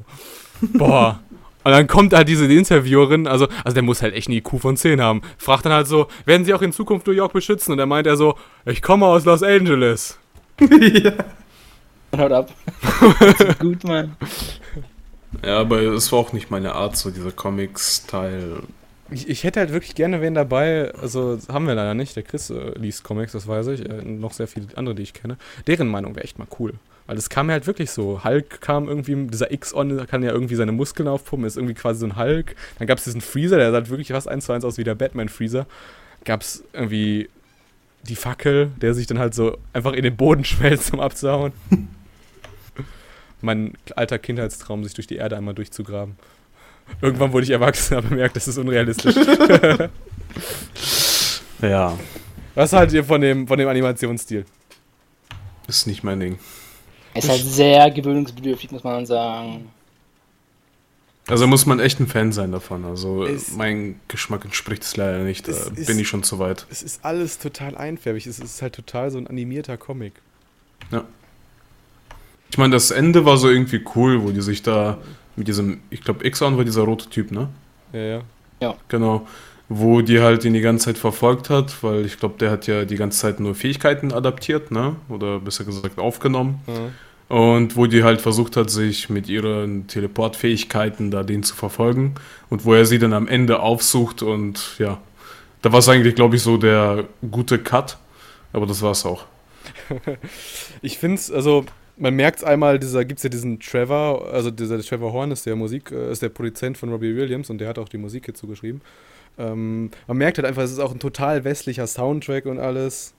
Boah. 0.61 1.19
Und 1.63 1.71
dann 1.73 1.87
kommt 1.87 2.13
halt 2.13 2.27
diese 2.29 2.45
Interviewerin, 2.51 3.27
also, 3.27 3.47
also 3.63 3.73
der 3.75 3.83
muss 3.83 4.01
halt 4.01 4.15
echt 4.15 4.27
eine 4.29 4.37
IQ 4.37 4.59
von 4.61 4.77
10 4.77 5.01
haben. 5.01 5.21
Fragt 5.37 5.65
dann 5.65 5.73
halt 5.73 5.87
so, 5.87 6.07
werden 6.25 6.45
sie 6.45 6.53
auch 6.53 6.61
in 6.61 6.71
Zukunft 6.71 7.05
New 7.05 7.13
York 7.13 7.33
beschützen? 7.33 7.73
Und 7.73 7.77
dann 7.77 7.89
meint 7.89 8.07
er 8.07 8.15
so, 8.15 8.35
ich 8.65 8.81
komme 8.81 9.05
aus 9.05 9.25
Los 9.25 9.43
Angeles. 9.43 10.17
Haut 12.17 12.31
ab. 12.31 12.51
Gut, 13.59 13.83
Mann. 13.83 14.15
ja, 15.43 15.59
aber 15.59 15.81
es 15.81 16.11
war 16.11 16.19
auch 16.19 16.33
nicht 16.33 16.49
meine 16.49 16.73
Art, 16.73 16.97
so 16.97 17.11
dieser 17.11 17.31
Comic-Style. 17.31 18.63
Ich, 19.11 19.27
ich 19.27 19.43
hätte 19.43 19.59
halt 19.59 19.71
wirklich 19.71 19.95
gerne 19.95 20.21
wen 20.21 20.35
dabei, 20.35 20.91
also 21.01 21.37
haben 21.51 21.67
wir 21.67 21.75
leider 21.75 21.93
nicht. 21.93 22.15
Der 22.15 22.23
Chris 22.23 22.49
äh, 22.49 22.77
liest 22.77 23.03
Comics, 23.03 23.31
das 23.31 23.47
weiß 23.47 23.67
ich. 23.67 23.87
Äh, 23.87 24.03
noch 24.03 24.33
sehr 24.33 24.47
viele 24.47 24.67
andere, 24.75 24.95
die 24.95 25.03
ich 25.03 25.13
kenne. 25.13 25.37
Deren 25.67 25.87
Meinung 25.87 26.15
wäre 26.15 26.23
echt 26.23 26.39
mal 26.39 26.47
cool. 26.59 26.73
Weil 27.07 27.15
das 27.15 27.29
kam 27.29 27.47
mir 27.47 27.53
halt 27.53 27.65
wirklich 27.65 27.89
so. 27.89 28.23
Hulk 28.23 28.61
kam 28.61 28.87
irgendwie, 28.87 29.15
dieser 29.27 29.51
X-On 29.51 30.05
kann 30.05 30.21
ja 30.21 30.31
irgendwie 30.31 30.53
seine 30.53 30.71
Muskeln 30.71 31.07
aufpumpen, 31.07 31.47
ist 31.47 31.57
irgendwie 31.57 31.73
quasi 31.73 32.01
so 32.01 32.05
ein 32.05 32.17
Hulk. 32.17 32.55
Dann 32.77 32.87
gab 32.87 32.99
es 32.99 33.05
diesen 33.05 33.21
Freezer, 33.21 33.57
der 33.57 33.71
sah 33.71 33.77
halt 33.77 33.89
wirklich 33.89 34.09
fast 34.09 34.27
eins 34.27 34.45
zu 34.45 34.51
eins 34.51 34.63
aus 34.63 34.77
wie 34.77 34.83
der 34.83 34.93
Batman-Freezer. 34.93 35.65
Gab 36.23 36.41
es 36.41 36.63
irgendwie 36.71 37.29
die 38.03 38.15
Fackel, 38.15 38.71
der 38.81 38.93
sich 38.93 39.07
dann 39.07 39.19
halt 39.19 39.33
so 39.33 39.57
einfach 39.73 39.93
in 39.93 40.03
den 40.03 40.15
Boden 40.15 40.43
schmelzt, 40.45 40.93
um 40.93 40.99
abzuhauen. 40.99 41.53
mein 43.41 43.73
alter 43.95 44.19
Kindheitstraum, 44.19 44.83
sich 44.83 44.93
durch 44.93 45.07
die 45.07 45.15
Erde 45.15 45.37
einmal 45.37 45.53
durchzugraben. 45.53 46.15
Irgendwann 47.01 47.31
wurde 47.31 47.43
ich 47.45 47.51
erwachsen, 47.51 47.95
aber 47.95 48.09
bemerkt, 48.09 48.35
das 48.35 48.47
ist 48.47 48.57
unrealistisch. 48.57 49.15
Ja, 51.61 51.97
Was 52.55 52.71
haltet 52.71 52.93
ihr 52.93 53.03
von 53.03 53.19
dem, 53.19 53.45
von 53.45 53.59
dem 53.59 53.67
Animationsstil? 53.67 54.45
ist 55.67 55.87
nicht 55.87 56.03
mein 56.03 56.19
Ding. 56.19 56.39
Ist 57.13 57.29
halt 57.29 57.41
sehr 57.41 57.91
gewöhnungsbedürftig, 57.91 58.71
muss 58.71 58.83
man 58.83 59.05
sagen. 59.05 59.69
Also 61.29 61.47
muss 61.47 61.65
man 61.65 61.79
echt 61.79 61.99
ein 61.99 62.07
Fan 62.07 62.31
sein 62.31 62.51
davon. 62.51 62.85
Also 62.85 63.23
Es- 63.25 63.55
mein 63.55 63.99
Geschmack 64.07 64.45
entspricht 64.45 64.83
es 64.83 64.97
leider 64.97 65.19
nicht. 65.23 65.47
Da 65.47 65.51
Es 65.51 65.67
ist- 65.67 65.87
bin 65.87 65.99
ich 65.99 66.07
schon 66.07 66.23
zu 66.23 66.39
weit. 66.39 66.65
Es 66.69 66.81
ist 66.83 67.03
alles 67.05 67.37
total 67.39 67.77
einfärbig. 67.77 68.25
Es 68.27 68.39
ist 68.39 68.61
halt 68.61 68.73
total 68.75 69.11
so 69.11 69.17
ein 69.17 69.27
animierter 69.27 69.77
Comic. 69.77 70.13
Ich 72.51 72.57
meine, 72.57 72.73
das 72.73 72.89
Ende 72.91 73.25
war 73.25 73.37
so 73.37 73.49
irgendwie 73.49 73.81
cool, 73.95 74.23
wo 74.23 74.31
die 74.31 74.41
sich 74.41 74.63
da 74.63 74.97
mit 75.35 75.47
diesem, 75.47 75.81
ich 75.89 76.01
glaube, 76.01 76.25
X-On 76.25 76.57
war 76.57 76.65
dieser 76.65 76.81
rote 76.81 77.09
Typ, 77.09 77.31
ne? 77.31 77.49
Ja, 77.93 78.21
ja. 78.59 78.75
Genau. 78.87 79.27
Wo 79.71 80.01
die 80.01 80.19
halt 80.19 80.43
ihn 80.45 80.53
die 80.53 80.61
ganze 80.61 80.85
Zeit 80.85 80.97
verfolgt 80.97 81.51
hat, 81.51 81.83
weil 81.83 82.05
ich 82.05 82.17
glaube, 82.19 82.35
der 82.39 82.49
hat 82.49 82.65
ja 82.65 82.85
die 82.85 82.95
ganze 82.95 83.19
Zeit 83.19 83.39
nur 83.39 83.53
Fähigkeiten 83.53 84.11
adaptiert, 84.11 84.71
ne? 84.71 84.95
Oder 85.09 85.39
besser 85.39 85.63
gesagt 85.63 85.99
aufgenommen. 85.99 86.59
Ja. 86.65 86.73
Und 87.29 87.77
wo 87.77 87.85
die 87.85 88.03
halt 88.03 88.21
versucht 88.21 88.57
hat, 88.57 88.71
sich 88.71 89.09
mit 89.09 89.29
ihren 89.29 89.87
Teleportfähigkeiten 89.87 91.11
da 91.11 91.23
den 91.23 91.43
zu 91.43 91.55
verfolgen. 91.55 92.15
Und 92.49 92.65
wo 92.65 92.73
er 92.73 92.85
sie 92.85 92.99
dann 92.99 93.13
am 93.13 93.27
Ende 93.27 93.59
aufsucht 93.59 94.21
und 94.23 94.75
ja. 94.79 94.99
Da 95.61 95.71
war 95.71 95.79
es 95.79 95.89
eigentlich, 95.89 96.15
glaube 96.15 96.37
ich, 96.37 96.41
so 96.41 96.57
der 96.57 97.05
gute 97.29 97.59
Cut. 97.59 97.97
Aber 98.51 98.65
das 98.65 98.81
war 98.81 98.91
es 98.91 99.05
auch. 99.05 99.25
Ich 100.81 100.97
finde 100.97 101.15
es, 101.15 101.31
also, 101.31 101.65
man 101.97 102.15
merkt 102.15 102.39
es 102.39 102.43
einmal, 102.43 102.79
dieser 102.79 103.03
gibt 103.05 103.19
es 103.19 103.23
ja 103.23 103.29
diesen 103.29 103.59
Trevor, 103.59 104.31
also 104.31 104.49
dieser 104.49 104.81
Trevor 104.81 105.11
Horn 105.11 105.31
ist 105.31 105.45
der 105.45 105.55
Musik, 105.55 105.91
äh, 105.91 106.11
ist 106.11 106.21
der 106.21 106.29
Produzent 106.29 106.77
von 106.77 106.89
Robbie 106.89 107.15
Williams 107.15 107.49
und 107.49 107.59
der 107.59 107.67
hat 107.67 107.77
auch 107.77 107.89
die 107.89 107.97
Musik 107.97 108.25
hierzu 108.25 108.47
geschrieben. 108.47 108.81
Ähm, 109.37 109.91
man 110.07 110.17
merkt 110.17 110.37
halt 110.37 110.47
einfach, 110.47 110.63
es 110.63 110.71
ist 110.71 110.79
auch 110.79 110.91
ein 110.91 110.99
total 110.99 111.43
westlicher 111.43 111.85
Soundtrack 111.85 112.45
und 112.45 112.59
alles. 112.59 113.13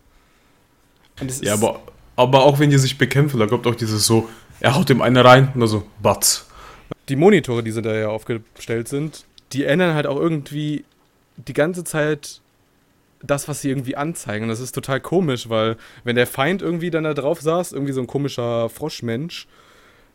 Und 1.20 1.42
ja, 1.42 1.54
aber, 1.54 1.80
aber 2.20 2.44
auch 2.44 2.58
wenn 2.58 2.70
die 2.70 2.78
sich 2.78 2.98
bekämpfen, 2.98 3.40
da 3.40 3.46
kommt 3.46 3.66
auch 3.66 3.74
dieses 3.74 4.06
so, 4.06 4.28
er 4.60 4.76
haut 4.76 4.88
dem 4.90 5.00
einen 5.00 5.16
rein 5.16 5.50
und 5.54 5.60
dann 5.60 5.68
so, 5.68 5.84
Batz. 6.02 6.46
Die 7.08 7.16
Monitore, 7.16 7.62
die 7.62 7.72
da 7.72 7.94
ja 7.94 8.08
aufgestellt 8.08 8.88
sind, 8.88 9.24
die 9.52 9.64
ändern 9.64 9.94
halt 9.94 10.06
auch 10.06 10.16
irgendwie 10.16 10.84
die 11.36 11.54
ganze 11.54 11.82
Zeit 11.82 12.40
das, 13.22 13.48
was 13.48 13.62
sie 13.62 13.70
irgendwie 13.70 13.96
anzeigen. 13.96 14.44
Und 14.44 14.48
das 14.50 14.60
ist 14.60 14.72
total 14.72 15.00
komisch, 15.00 15.48
weil 15.48 15.76
wenn 16.04 16.16
der 16.16 16.26
Feind 16.26 16.62
irgendwie 16.62 16.90
dann 16.90 17.04
da 17.04 17.14
drauf 17.14 17.40
saß, 17.40 17.72
irgendwie 17.72 17.92
so 17.92 18.00
ein 18.00 18.06
komischer 18.06 18.68
Froschmensch, 18.68 19.46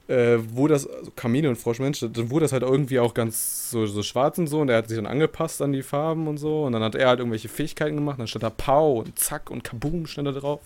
äh, 0.08 0.38
wo 0.54 0.68
das, 0.68 0.88
also 0.88 1.12
Chameleon-Froschmensch, 1.16 2.02
dann 2.02 2.30
wurde 2.30 2.46
das 2.46 2.52
halt 2.52 2.64
irgendwie 2.64 3.00
auch 3.00 3.16
ganz 3.16 3.72
so, 3.72 3.88
so 3.88 4.04
schwarz 4.04 4.38
und 4.38 4.48
so 4.48 4.62
und 4.62 4.70
er 4.70 4.78
hat 4.78 4.88
sich 4.88 4.98
dann 4.98 5.08
angepasst 5.08 5.62
an 5.64 5.74
die 5.74 5.82
Farben 5.82 6.28
und 6.28 6.38
so 6.38 6.66
und 6.66 6.74
dann 6.74 6.84
hat 6.84 6.94
er 6.94 7.08
halt 7.08 7.20
irgendwelche 7.20 7.50
Fähigkeiten 7.50 7.96
gemacht, 7.96 8.20
dann 8.20 8.28
stand 8.28 8.44
da 8.44 8.52
Pau 8.52 9.00
und 9.00 9.18
Zack 9.18 9.50
und 9.50 9.64
Kaboom 9.64 10.06
stand 10.06 10.28
da 10.28 10.32
drauf 10.32 10.62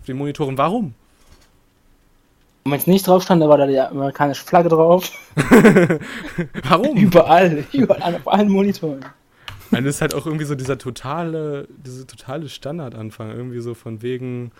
auf 0.00 0.06
den 0.06 0.16
Monitoren. 0.16 0.58
Warum? 0.58 0.94
Und 2.64 2.72
wenn 2.72 2.80
es 2.80 2.86
nicht 2.86 3.06
drauf 3.06 3.22
stand, 3.22 3.42
da 3.42 3.48
war 3.48 3.56
da 3.56 3.66
die 3.66 3.80
amerikanische 3.80 4.44
Flagge 4.44 4.68
drauf. 4.68 5.10
Warum? 6.68 6.96
überall, 6.96 7.64
überall, 7.72 8.16
auf 8.16 8.28
allen 8.28 8.50
Monitoren. 8.50 9.04
Und 9.70 9.84
das 9.84 9.96
ist 9.96 10.00
halt 10.00 10.14
auch 10.14 10.26
irgendwie 10.26 10.44
so 10.44 10.54
dieser 10.54 10.78
totale, 10.78 11.68
diese 11.70 12.06
totale 12.06 12.48
Standardanfang, 12.48 13.30
irgendwie 13.30 13.60
so 13.60 13.74
von 13.74 14.02
wegen, 14.02 14.50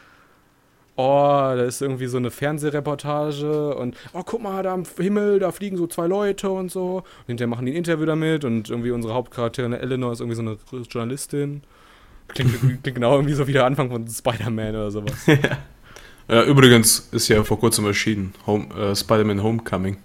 oh, 0.96 1.52
da 1.54 1.62
ist 1.62 1.80
irgendwie 1.80 2.06
so 2.06 2.16
eine 2.16 2.30
Fernsehreportage 2.30 3.74
und 3.76 3.96
oh, 4.12 4.22
guck 4.24 4.42
mal, 4.42 4.62
da 4.62 4.74
am 4.74 4.84
Himmel, 4.96 5.38
da 5.38 5.52
fliegen 5.52 5.76
so 5.76 5.86
zwei 5.86 6.06
Leute 6.06 6.50
und 6.50 6.70
so. 6.70 6.96
Und 6.96 7.26
hinterher 7.26 7.48
machen 7.48 7.66
die 7.66 7.72
ein 7.72 7.76
Interview 7.76 8.04
damit 8.04 8.44
und 8.44 8.68
irgendwie 8.68 8.90
unsere 8.90 9.14
Hauptcharakterin 9.14 9.72
Eleanor 9.72 10.12
ist 10.12 10.20
irgendwie 10.20 10.36
so 10.36 10.42
eine 10.42 10.58
Journalistin. 10.90 11.62
Klingt, 12.28 12.60
klingt 12.60 12.84
genau 12.84 13.14
irgendwie 13.14 13.34
so 13.34 13.46
wie 13.46 13.52
der 13.52 13.64
Anfang 13.64 13.90
von 13.90 14.06
Spider-Man 14.06 14.70
oder 14.70 14.90
sowas. 14.90 15.26
ja, 16.28 16.44
übrigens 16.44 17.08
ist 17.10 17.28
ja 17.28 17.42
vor 17.42 17.58
kurzem 17.58 17.86
erschienen, 17.86 18.34
Home, 18.46 18.72
äh, 18.74 18.94
Spider-Man 18.94 19.42
Homecoming. 19.42 19.96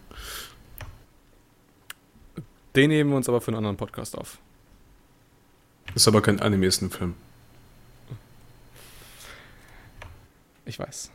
Den 2.75 2.89
nehmen 2.89 3.11
wir 3.11 3.17
uns 3.17 3.29
aber 3.29 3.41
für 3.41 3.49
einen 3.49 3.57
anderen 3.57 3.77
Podcast 3.77 4.17
auf. 4.17 4.39
Ist 5.93 6.07
aber 6.07 6.21
kein 6.21 6.39
Anime, 6.39 6.65
ist 6.65 6.81
ein 6.81 6.89
Film. 6.89 7.13
Ich 10.65 10.79
weiß. 10.79 11.11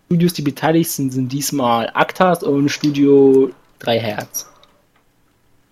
Studios, 0.08 0.34
die 0.34 0.44
beteiligt 0.44 0.92
sind, 0.92 1.12
sind 1.12 1.32
diesmal 1.32 1.90
Actas 1.96 2.44
und 2.44 2.70
Studio 2.70 3.50
3 3.80 4.00
Hertz. 4.00 4.48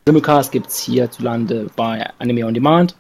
Simulcast 0.07 0.51
gibt 0.51 0.67
es 0.67 0.79
hierzulande 0.79 1.67
bei 1.75 2.09
Anime 2.17 2.47
On 2.47 2.53
Demand. 2.53 2.95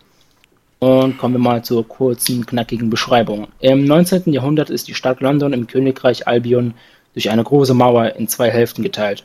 Und 0.77 1.17
kommen 1.17 1.33
wir 1.33 1.39
mal 1.39 1.63
zur 1.63 1.87
kurzen, 1.87 2.45
knackigen 2.45 2.91
Beschreibung. 2.91 3.47
Im 3.61 3.83
19. 3.83 4.31
Jahrhundert 4.31 4.69
ist 4.69 4.87
die 4.87 4.93
Stadt 4.93 5.21
London 5.21 5.53
im 5.53 5.65
Königreich 5.65 6.27
Albion 6.27 6.75
durch 7.13 7.31
eine 7.31 7.43
große 7.43 7.73
Mauer 7.73 8.15
in 8.15 8.27
zwei 8.27 8.51
Hälften 8.51 8.83
geteilt. 8.83 9.23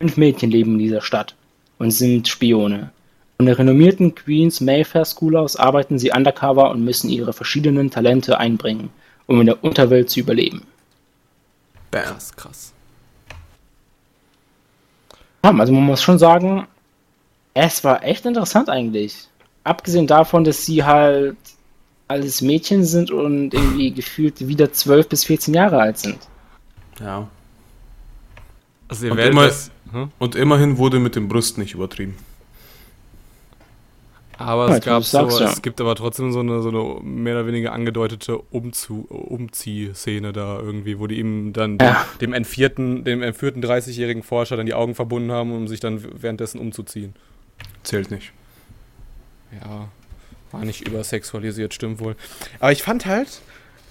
Fünf 0.00 0.16
Mädchen 0.16 0.50
leben 0.50 0.72
in 0.72 0.78
dieser 0.80 1.02
Stadt 1.02 1.36
und 1.78 1.92
sind 1.92 2.26
Spione. 2.26 2.90
Von 3.36 3.46
der 3.46 3.58
renommierten 3.58 4.16
Queen's 4.16 4.60
Mayfair 4.60 5.04
School 5.04 5.36
aus 5.36 5.54
arbeiten 5.54 6.00
sie 6.00 6.10
undercover 6.10 6.70
und 6.72 6.84
müssen 6.84 7.10
ihre 7.10 7.32
verschiedenen 7.32 7.92
Talente 7.92 8.38
einbringen, 8.38 8.90
um 9.26 9.38
in 9.38 9.46
der 9.46 9.62
Unterwelt 9.62 10.10
zu 10.10 10.18
überleben. 10.18 10.62
Bam. 11.94 12.04
Krass, 12.04 12.36
krass. 12.36 12.72
Ja, 15.42 15.50
also 15.50 15.72
man 15.72 15.84
muss 15.84 16.02
schon 16.02 16.18
sagen, 16.18 16.66
es 17.52 17.84
war 17.84 18.02
echt 18.02 18.24
interessant 18.24 18.68
eigentlich 18.68 19.28
abgesehen 19.64 20.06
davon, 20.06 20.44
dass 20.44 20.64
sie 20.64 20.84
halt 20.84 21.36
alles 22.06 22.42
Mädchen 22.42 22.84
sind 22.84 23.10
und 23.10 23.54
irgendwie 23.54 23.90
gefühlt 23.90 24.46
wieder 24.46 24.72
12 24.72 25.08
bis 25.08 25.24
14 25.24 25.54
Jahre 25.54 25.80
alt 25.80 25.98
sind. 25.98 26.18
Ja. 27.00 27.26
Also 28.88 29.10
und, 29.10 29.18
immer, 29.18 29.46
das, 29.46 29.70
hm? 29.90 30.12
und, 30.18 30.34
immerhin 30.36 30.76
wurde 30.76 30.98
mit 30.98 31.16
dem 31.16 31.28
Brust 31.28 31.56
nicht 31.56 31.72
übertrieben. 31.74 32.14
Aber 34.38 34.68
ja, 34.68 34.76
es 34.76 34.84
gab 34.84 35.04
so, 35.04 35.40
ja. 35.40 35.50
es 35.50 35.62
gibt 35.62 35.80
aber 35.80 35.94
trotzdem 35.94 36.32
so 36.32 36.40
eine, 36.40 36.62
so 36.62 36.68
eine 36.68 37.00
mehr 37.02 37.34
oder 37.34 37.46
weniger 37.46 37.72
angedeutete 37.72 38.38
Umzu 38.38 39.06
Umziehszene 39.08 40.32
da 40.32 40.58
irgendwie, 40.58 40.98
wo 40.98 41.06
die 41.06 41.18
ihm 41.18 41.52
dann 41.52 41.78
ja. 41.80 42.04
dem 42.20 42.32
entführten, 42.32 43.04
dem 43.04 43.22
entführten 43.22 43.62
30-jährigen 43.62 44.22
Forscher 44.22 44.56
dann 44.56 44.66
die 44.66 44.74
Augen 44.74 44.94
verbunden 44.94 45.32
haben, 45.32 45.52
um 45.52 45.68
sich 45.68 45.80
dann 45.80 46.04
währenddessen 46.20 46.58
umzuziehen. 46.58 47.14
Zählt 47.82 48.10
nicht 48.10 48.32
ja, 49.62 49.88
war 50.52 50.64
nicht 50.64 50.86
übersexualisiert, 50.86 51.74
stimmt 51.74 52.00
wohl. 52.00 52.16
Aber 52.60 52.72
ich 52.72 52.82
fand 52.82 53.06
halt, 53.06 53.40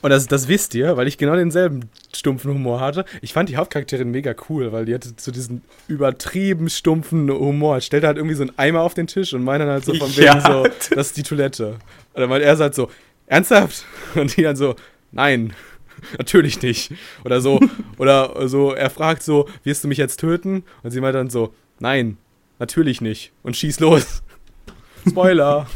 und 0.03 0.09
das, 0.09 0.27
das 0.27 0.49
wisst 0.49 0.75
ihr, 0.75 0.97
weil 0.97 1.07
ich 1.07 1.17
genau 1.17 1.33
denselben 1.37 1.89
stumpfen 2.13 2.53
Humor 2.53 2.81
hatte. 2.81 3.05
Ich 3.21 3.31
fand 3.31 3.47
die 3.47 3.55
Hauptcharakterin 3.55 4.11
mega 4.11 4.35
cool, 4.49 4.73
weil 4.73 4.83
die 4.83 4.93
hatte 4.93 5.13
so 5.15 5.31
diesen 5.31 5.61
übertrieben 5.87 6.69
stumpfen 6.69 7.31
Humor. 7.31 7.79
Stellte 7.79 8.07
halt 8.07 8.17
irgendwie 8.17 8.35
so 8.35 8.43
einen 8.43 8.51
Eimer 8.57 8.81
auf 8.81 8.95
den 8.95 9.07
Tisch 9.07 9.33
und 9.33 9.45
meinte 9.45 9.65
dann 9.65 9.75
halt 9.75 9.85
so 9.85 9.93
von 9.93 10.09
wegen 10.17 10.41
so, 10.41 10.67
das 10.93 11.07
ist 11.07 11.17
die 11.17 11.23
Toilette. 11.23 11.77
Oder 12.15 12.29
weil 12.29 12.41
er 12.41 12.57
sagt 12.57 12.75
so, 12.75 12.91
ernsthaft? 13.27 13.85
Und 14.15 14.35
die 14.35 14.41
dann 14.41 14.57
so, 14.57 14.75
nein, 15.13 15.53
natürlich 16.17 16.61
nicht. 16.61 16.91
Oder 17.23 17.39
so, 17.39 17.61
oder 17.97 18.49
so, 18.49 18.73
er 18.73 18.89
fragt 18.89 19.23
so, 19.23 19.47
wirst 19.63 19.85
du 19.85 19.87
mich 19.87 19.99
jetzt 19.99 20.19
töten? 20.19 20.63
Und 20.83 20.91
sie 20.91 20.99
meint 20.99 21.15
dann 21.15 21.29
so, 21.29 21.53
nein, 21.79 22.17
natürlich 22.59 22.99
nicht. 22.99 23.31
Und 23.41 23.55
schieß 23.55 23.79
los. 23.79 24.21
Spoiler. 25.07 25.67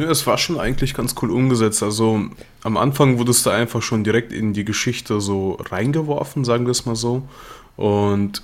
Nö, 0.00 0.06
es 0.10 0.26
war 0.26 0.38
schon 0.38 0.58
eigentlich 0.58 0.94
ganz 0.94 1.14
cool 1.20 1.30
umgesetzt. 1.30 1.82
Also 1.82 2.24
am 2.62 2.76
Anfang 2.78 3.18
wurdest 3.18 3.44
du 3.44 3.50
einfach 3.50 3.82
schon 3.82 4.02
direkt 4.02 4.32
in 4.32 4.54
die 4.54 4.64
Geschichte 4.64 5.20
so 5.20 5.58
reingeworfen, 5.60 6.42
sagen 6.42 6.64
wir 6.64 6.70
es 6.70 6.86
mal 6.86 6.96
so. 6.96 7.28
Und 7.76 8.42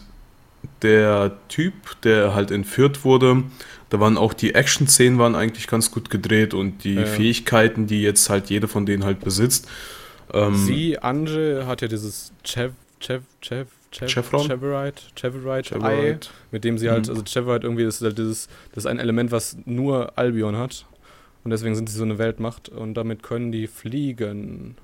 der 0.83 1.33
Typ, 1.49 1.73
der 2.03 2.35
halt 2.35 2.51
entführt 2.51 3.07
wurde, 3.07 3.43
da 3.89 4.01
waren 4.01 4.19
auch 4.19 4.35
die 4.35 4.55
Action-Szenen 4.55 5.19
waren 5.19 5.35
eigentlich 5.35 5.67
ganz 5.67 5.91
gut 5.91 6.11
gedreht 6.11 6.53
und 6.53 6.85
die 6.85 6.97
ja. 6.97 7.07
Fähigkeiten, 7.07 7.87
die 7.87 8.03
jetzt 8.03 8.29
halt 8.29 8.51
jede 8.51 8.69
von 8.69 8.85
denen 8.85 9.05
halt 9.05 9.21
besitzt. 9.21 9.67
Ähm, 10.35 10.57
Sie, 10.57 10.99
Anje, 10.99 11.65
hat 11.67 11.81
ja 11.81 11.89
dieses 11.89 12.33
Chev, 12.45 12.73
Chev, 13.01 13.23
Chev, 13.41 13.69
Chevron? 13.93 14.47
Cheverite, 14.47 15.03
Cheverite, 15.19 15.83
Ei, 15.83 16.19
mit 16.51 16.65
dem 16.65 16.77
sie 16.77 16.91
halt, 16.91 17.07
mhm. 17.07 17.13
also 17.13 17.23
Cheverite 17.25 17.67
irgendwie 17.67 17.85
ist 17.85 18.03
halt 18.03 18.19
dieses, 18.19 18.49
das 18.75 18.85
ist 18.85 18.87
ein 18.91 18.99
Element, 18.99 19.31
was 19.31 19.57
nur 19.65 20.19
Albion 20.19 20.57
hat. 20.57 20.85
Und 21.47 21.51
deswegen 21.51 21.77
sind 21.77 21.89
sie 21.89 21.97
so 21.97 22.03
eine 22.03 22.19
Weltmacht 22.19 22.69
und 22.71 22.95
damit 22.95 23.23
können 23.23 23.53
die 23.53 23.69
fliegen. 23.69 24.75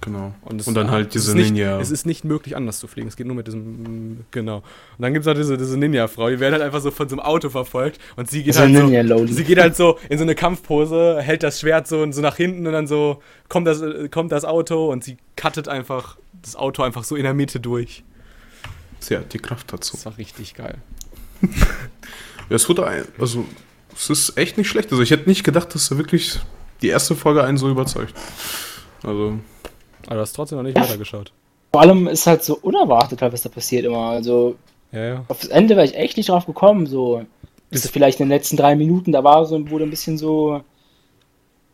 Genau. 0.00 0.34
Und, 0.42 0.66
und 0.66 0.74
dann 0.74 0.90
halt 0.90 1.14
diese 1.14 1.36
nicht, 1.36 1.52
Ninja. 1.52 1.78
Es 1.78 1.92
ist 1.92 2.06
nicht 2.06 2.24
möglich, 2.24 2.56
anders 2.56 2.80
zu 2.80 2.88
fliegen. 2.88 3.06
Es 3.06 3.14
geht 3.14 3.28
nur 3.28 3.36
mit 3.36 3.46
diesem. 3.46 4.24
Genau. 4.32 4.56
Und 4.56 4.64
dann 4.98 5.12
gibt 5.12 5.22
es 5.22 5.26
halt 5.28 5.38
diese, 5.38 5.56
diese 5.56 5.78
Ninja-Frau, 5.78 6.28
die 6.28 6.40
wird 6.40 6.50
halt 6.50 6.62
einfach 6.62 6.80
so 6.80 6.90
von 6.90 7.08
so 7.08 7.14
einem 7.14 7.24
Auto 7.24 7.50
verfolgt 7.50 8.00
und 8.16 8.28
sie 8.28 8.42
geht 8.42 8.58
halt 8.58 8.76
so. 9.06 9.26
Sie 9.28 9.44
geht 9.44 9.60
halt 9.60 9.76
so 9.76 9.96
in 10.08 10.18
so 10.18 10.24
eine 10.24 10.34
Kampfpose, 10.34 11.22
hält 11.22 11.44
das 11.44 11.60
Schwert 11.60 11.86
so, 11.86 12.10
so 12.10 12.20
nach 12.20 12.34
hinten 12.34 12.66
und 12.66 12.72
dann 12.72 12.88
so 12.88 13.22
kommt 13.48 13.68
das, 13.68 13.80
kommt 14.10 14.32
das 14.32 14.44
Auto 14.44 14.90
und 14.90 15.04
sie 15.04 15.18
cuttet 15.36 15.68
einfach 15.68 16.16
das 16.42 16.56
Auto 16.56 16.82
einfach 16.82 17.04
so 17.04 17.14
in 17.14 17.22
der 17.22 17.34
Mitte 17.34 17.60
durch. 17.60 18.02
Sie 18.98 19.16
hat 19.16 19.32
die 19.32 19.38
Kraft 19.38 19.72
dazu. 19.72 19.92
Das 19.92 20.04
war 20.04 20.18
richtig 20.18 20.54
geil. 20.54 20.78
ja, 21.42 22.56
es 22.56 22.68
wurde 22.68 22.88
ein, 22.88 23.04
also 23.20 23.46
es 23.94 24.10
ist 24.10 24.36
echt 24.36 24.58
nicht 24.58 24.68
schlecht. 24.68 24.90
Also 24.90 25.02
ich 25.02 25.10
hätte 25.10 25.28
nicht 25.28 25.44
gedacht, 25.44 25.74
dass 25.74 25.90
er 25.90 25.98
wirklich 25.98 26.38
die 26.82 26.88
erste 26.88 27.14
Folge 27.14 27.44
einen 27.44 27.58
so 27.58 27.68
überzeugt. 27.68 28.14
Also. 29.02 29.38
Aber 30.06 30.14
du 30.16 30.20
hast 30.20 30.32
trotzdem 30.32 30.58
noch 30.58 30.64
nicht 30.64 30.76
ja. 30.76 30.84
weitergeschaut. 30.84 31.32
Vor 31.72 31.82
allem 31.82 32.08
ist 32.08 32.26
halt 32.26 32.42
so 32.42 32.56
unerwartet, 32.56 33.20
was 33.20 33.42
da 33.42 33.48
passiert 33.48 33.84
immer. 33.84 34.10
Also 34.10 34.56
ja, 34.92 35.04
ja. 35.04 35.24
aufs 35.28 35.46
Ende 35.46 35.76
wäre 35.76 35.86
ich 35.86 35.94
echt 35.94 36.16
nicht 36.16 36.28
drauf 36.28 36.46
gekommen. 36.46 36.86
So, 36.86 37.24
Das 37.70 37.84
ist 37.84 37.92
vielleicht 37.92 38.20
in 38.20 38.26
den 38.26 38.36
letzten 38.36 38.56
drei 38.56 38.74
Minuten, 38.74 39.12
da 39.12 39.22
war 39.22 39.44
so, 39.46 39.70
wurde 39.70 39.84
ein 39.84 39.90
bisschen 39.90 40.18
so, 40.18 40.62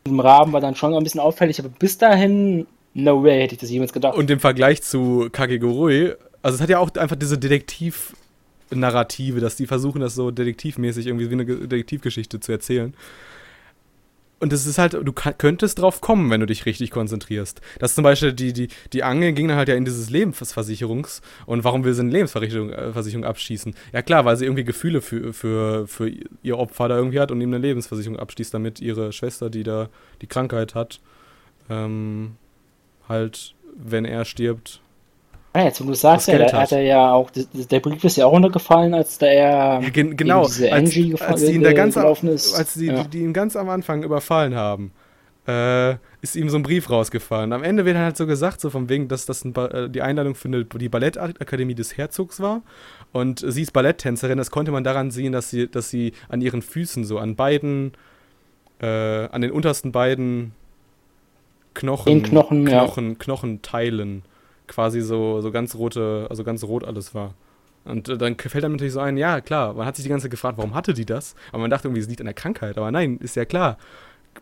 im 0.05 0.19
Rahmen 0.19 0.53
war 0.53 0.61
dann 0.61 0.75
schon 0.75 0.93
ein 0.93 1.03
bisschen 1.03 1.19
auffällig, 1.19 1.59
aber 1.59 1.69
bis 1.69 1.97
dahin, 1.97 2.67
no 2.93 3.23
way 3.23 3.41
hätte 3.41 3.55
ich 3.55 3.61
das 3.61 3.71
jemals 3.71 3.93
gedacht. 3.93 4.15
Und 4.15 4.29
im 4.29 4.39
Vergleich 4.39 4.83
zu 4.83 5.29
Kakegurui, 5.31 6.13
also 6.41 6.55
es 6.55 6.61
hat 6.61 6.69
ja 6.69 6.79
auch 6.79 6.93
einfach 6.95 7.15
diese 7.15 7.37
Detektiv-Narrative, 8.69 9.39
dass 9.39 9.55
die 9.55 9.67
versuchen, 9.67 10.01
das 10.01 10.15
so 10.15 10.31
detektivmäßig 10.31 11.07
irgendwie 11.07 11.29
wie 11.29 11.33
eine 11.33 11.45
Ge- 11.45 11.67
Detektivgeschichte 11.67 12.39
zu 12.39 12.51
erzählen. 12.51 12.93
Und 14.39 14.53
es 14.53 14.67
ist 14.67 14.77
halt, 14.77 14.93
du 14.93 15.13
könntest 15.13 15.79
drauf 15.79 15.99
kommen, 15.99 16.29
wenn 16.29 16.39
du 16.39 16.45
dich 16.45 16.67
richtig 16.67 16.91
konzentrierst. 16.91 17.59
Das 17.79 17.95
zum 17.95 18.03
Beispiel, 18.03 18.33
die, 18.33 18.53
die, 18.53 18.67
die 18.93 19.01
Angel 19.01 19.33
ging 19.33 19.47
dann 19.47 19.57
halt 19.57 19.67
ja 19.67 19.73
in 19.73 19.83
dieses 19.83 20.11
Lebensversicherungs- 20.11 21.21
und 21.47 21.63
warum 21.63 21.83
will 21.83 21.95
sie 21.95 22.01
eine 22.01 22.11
Lebensversicherung 22.11 22.69
äh, 22.69 23.25
abschließen? 23.25 23.73
Ja 23.93 24.03
klar, 24.03 24.25
weil 24.25 24.37
sie 24.37 24.45
irgendwie 24.45 24.63
Gefühle 24.63 25.01
für, 25.01 25.33
für, 25.33 25.87
für 25.87 26.11
ihr 26.43 26.59
Opfer 26.59 26.87
da 26.87 26.97
irgendwie 26.97 27.19
hat 27.19 27.31
und 27.31 27.41
ihm 27.41 27.49
eine 27.49 27.57
Lebensversicherung 27.57 28.19
abschließt, 28.19 28.53
damit 28.53 28.79
ihre 28.79 29.11
Schwester, 29.11 29.49
die 29.49 29.63
da 29.63 29.89
die 30.21 30.27
Krankheit 30.27 30.75
hat, 30.75 30.99
ähm, 31.67 32.35
halt, 33.09 33.55
wenn 33.75 34.05
er 34.05 34.23
stirbt, 34.23 34.81
Ah, 35.53 35.63
jetzt, 35.63 35.81
wo 35.81 35.87
du 35.87 35.95
sagst, 35.95 36.27
ja, 36.27 36.51
hat. 36.53 36.71
er 36.71 36.81
ja 36.81 37.13
auch, 37.13 37.31
der 37.31 37.79
Brief 37.79 38.03
ist 38.03 38.17
ja 38.17 38.27
auch 38.27 38.31
runtergefallen, 38.31 38.93
als 38.93 39.17
da 39.17 39.25
er 39.25 39.81
Ja, 39.81 39.89
gen 39.89 40.15
genau. 40.15 40.45
diese 40.45 40.71
Angie 40.71 41.15
als, 41.19 41.45
die 41.45 41.53
ihn 41.53 41.63
da 41.63 41.69
äh, 41.71 41.73
ganz 41.73 41.97
am, 41.97 42.05
ist. 42.27 42.53
als 42.53 42.75
die, 42.75 42.85
Ja. 42.87 43.03
die, 43.03 43.09
die 43.09 43.19
ihn 43.23 43.33
ganz 43.33 43.55
am 43.55 43.69
Anfang 43.69 44.03
überfallen 44.03 44.53
haben, 44.55 44.91
äh, 45.47 45.95
ist 46.21 46.35
ihm 46.35 46.49
so 46.49 46.57
ein 46.57 46.63
Brief 46.63 46.89
rausgefallen. 46.89 47.53
Am 47.53 47.63
Ende 47.63 47.85
wird 47.85 47.95
dann 47.95 48.03
halt 48.03 48.17
so 48.17 48.27
gesagt, 48.27 48.59
so 48.61 48.69
von 48.69 48.89
wegen, 48.89 49.07
dass 49.07 49.25
das 49.25 49.45
ein 49.45 49.55
äh, 49.55 49.89
die 49.89 50.01
Einladung 50.01 50.35
für 50.35 50.49
eine, 50.49 50.65
die 50.65 50.89
Ballettakademie 50.89 51.73
des 51.75 51.97
Herzogs 51.97 52.39
war. 52.39 52.61
Und 53.13 53.43
sie 53.47 53.61
ist 53.61 53.71
Balletttänzerin. 53.71 54.37
Das 54.37 54.51
konnte 54.51 54.71
man 54.71 54.83
daran 54.83 55.09
sehen, 55.09 55.31
dass 55.31 55.49
sie, 55.49 55.67
dass 55.71 55.89
sie 55.89 56.11
an 56.29 56.41
ihren 56.41 56.61
Füßen 56.61 57.03
so 57.05 57.17
an 57.17 57.35
beiden, 57.35 57.93
äh, 58.81 58.85
an 58.85 59.41
den 59.41 59.51
untersten 59.51 59.91
beiden 59.91 60.51
Knochen, 61.73 62.11
Den 62.13 62.23
Knochen, 62.23 62.67
ja. 62.67 62.83
Knochen, 62.83 63.17
Knochenteilen 63.17 64.23
quasi 64.67 65.01
so, 65.01 65.41
so 65.41 65.51
ganz 65.51 65.75
rote, 65.75 66.27
also 66.29 66.43
ganz 66.43 66.63
rot 66.63 66.83
alles 66.83 67.13
war. 67.15 67.33
Und 67.85 68.09
äh, 68.09 68.17
dann 68.17 68.37
fällt 68.37 68.63
einem 68.63 68.73
natürlich 68.73 68.93
so 68.93 68.99
ein, 68.99 69.17
ja 69.17 69.41
klar, 69.41 69.73
man 69.73 69.85
hat 69.85 69.95
sich 69.95 70.03
die 70.03 70.09
ganze 70.09 70.25
Zeit 70.25 70.31
gefragt, 70.31 70.57
warum 70.57 70.75
hatte 70.75 70.93
die 70.93 71.05
das? 71.05 71.35
Aber 71.51 71.59
man 71.59 71.69
dachte 71.69 71.87
irgendwie, 71.87 72.01
es 72.01 72.07
liegt 72.07 72.21
an 72.21 72.25
der 72.25 72.33
Krankheit. 72.33 72.77
Aber 72.77 72.91
nein, 72.91 73.17
ist 73.17 73.35
ja 73.35 73.45
klar. 73.45 73.77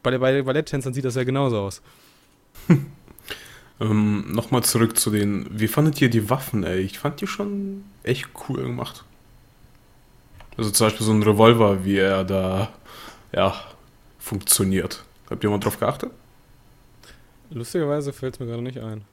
Bei, 0.03 0.17
bei 0.17 0.31
den 0.31 0.45
Balletttänzern 0.45 0.93
sieht 0.93 1.05
das 1.05 1.15
ja 1.15 1.23
genauso 1.23 1.59
aus. 1.59 1.81
Ähm, 3.79 4.31
Nochmal 4.31 4.63
zurück 4.63 4.97
zu 4.97 5.09
den. 5.09 5.47
Wie 5.49 5.67
fandet 5.67 5.99
ihr 6.01 6.09
die 6.09 6.29
Waffen, 6.29 6.63
ey? 6.63 6.79
Ich 6.79 6.99
fand 6.99 7.19
die 7.21 7.27
schon 7.27 7.83
echt 8.03 8.29
cool 8.47 8.63
gemacht. 8.63 9.03
Also 10.57 10.71
zum 10.71 10.87
Beispiel 10.87 11.05
so 11.05 11.11
ein 11.11 11.23
Revolver, 11.23 11.83
wie 11.83 11.97
er 11.97 12.23
da, 12.23 12.69
ja, 13.33 13.53
funktioniert. 14.17 15.03
Habt 15.29 15.43
ihr 15.43 15.49
mal 15.49 15.59
drauf 15.59 15.77
geachtet? 15.79 16.11
Lustigerweise 17.49 18.13
fällt 18.13 18.35
es 18.35 18.39
mir 18.39 18.45
gerade 18.45 18.61
nicht 18.61 18.79
ein. 18.79 19.03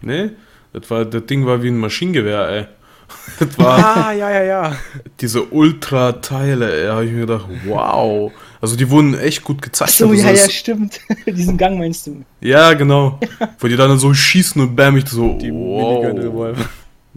Nee? 0.00 0.30
Das, 0.72 0.90
war, 0.90 1.04
das 1.04 1.26
Ding 1.26 1.46
war 1.46 1.62
wie 1.62 1.68
ein 1.68 1.78
Maschinengewehr, 1.78 2.48
ey. 2.48 2.66
Das 3.38 3.58
war 3.58 4.06
Ah, 4.08 4.12
ja, 4.12 4.30
ja, 4.30 4.42
ja. 4.42 4.76
diese 5.20 5.42
Ultra-Teile, 5.44 6.80
ey. 6.80 6.86
Da 6.86 6.96
hab 6.96 7.02
ich 7.04 7.10
mir 7.12 7.20
gedacht, 7.26 7.46
wow. 7.64 8.30
Also 8.60 8.76
die 8.76 8.90
wurden 8.90 9.18
echt 9.18 9.44
gut 9.44 9.62
gezeigt. 9.62 9.90
Ach 9.92 9.96
so, 9.96 10.08
Also 10.10 10.22
ja, 10.22 10.30
ja, 10.32 10.48
stimmt. 10.50 11.00
Diesen 11.26 11.56
Gang 11.56 11.78
meinst 11.78 12.06
du? 12.06 12.24
ja, 12.40 12.74
genau. 12.74 13.18
Wo 13.60 13.66
die 13.68 13.76
dann 13.76 13.98
so 13.98 14.12
schießen 14.12 14.60
und 14.60 14.76
bam, 14.76 14.96
ich 14.96 15.08
so, 15.08 15.38
Die 15.38 15.52
wow. 15.52 16.56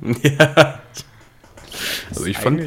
Ja. 0.23 0.79
Also 2.09 2.25
ich 2.25 2.37
fand, 2.37 2.61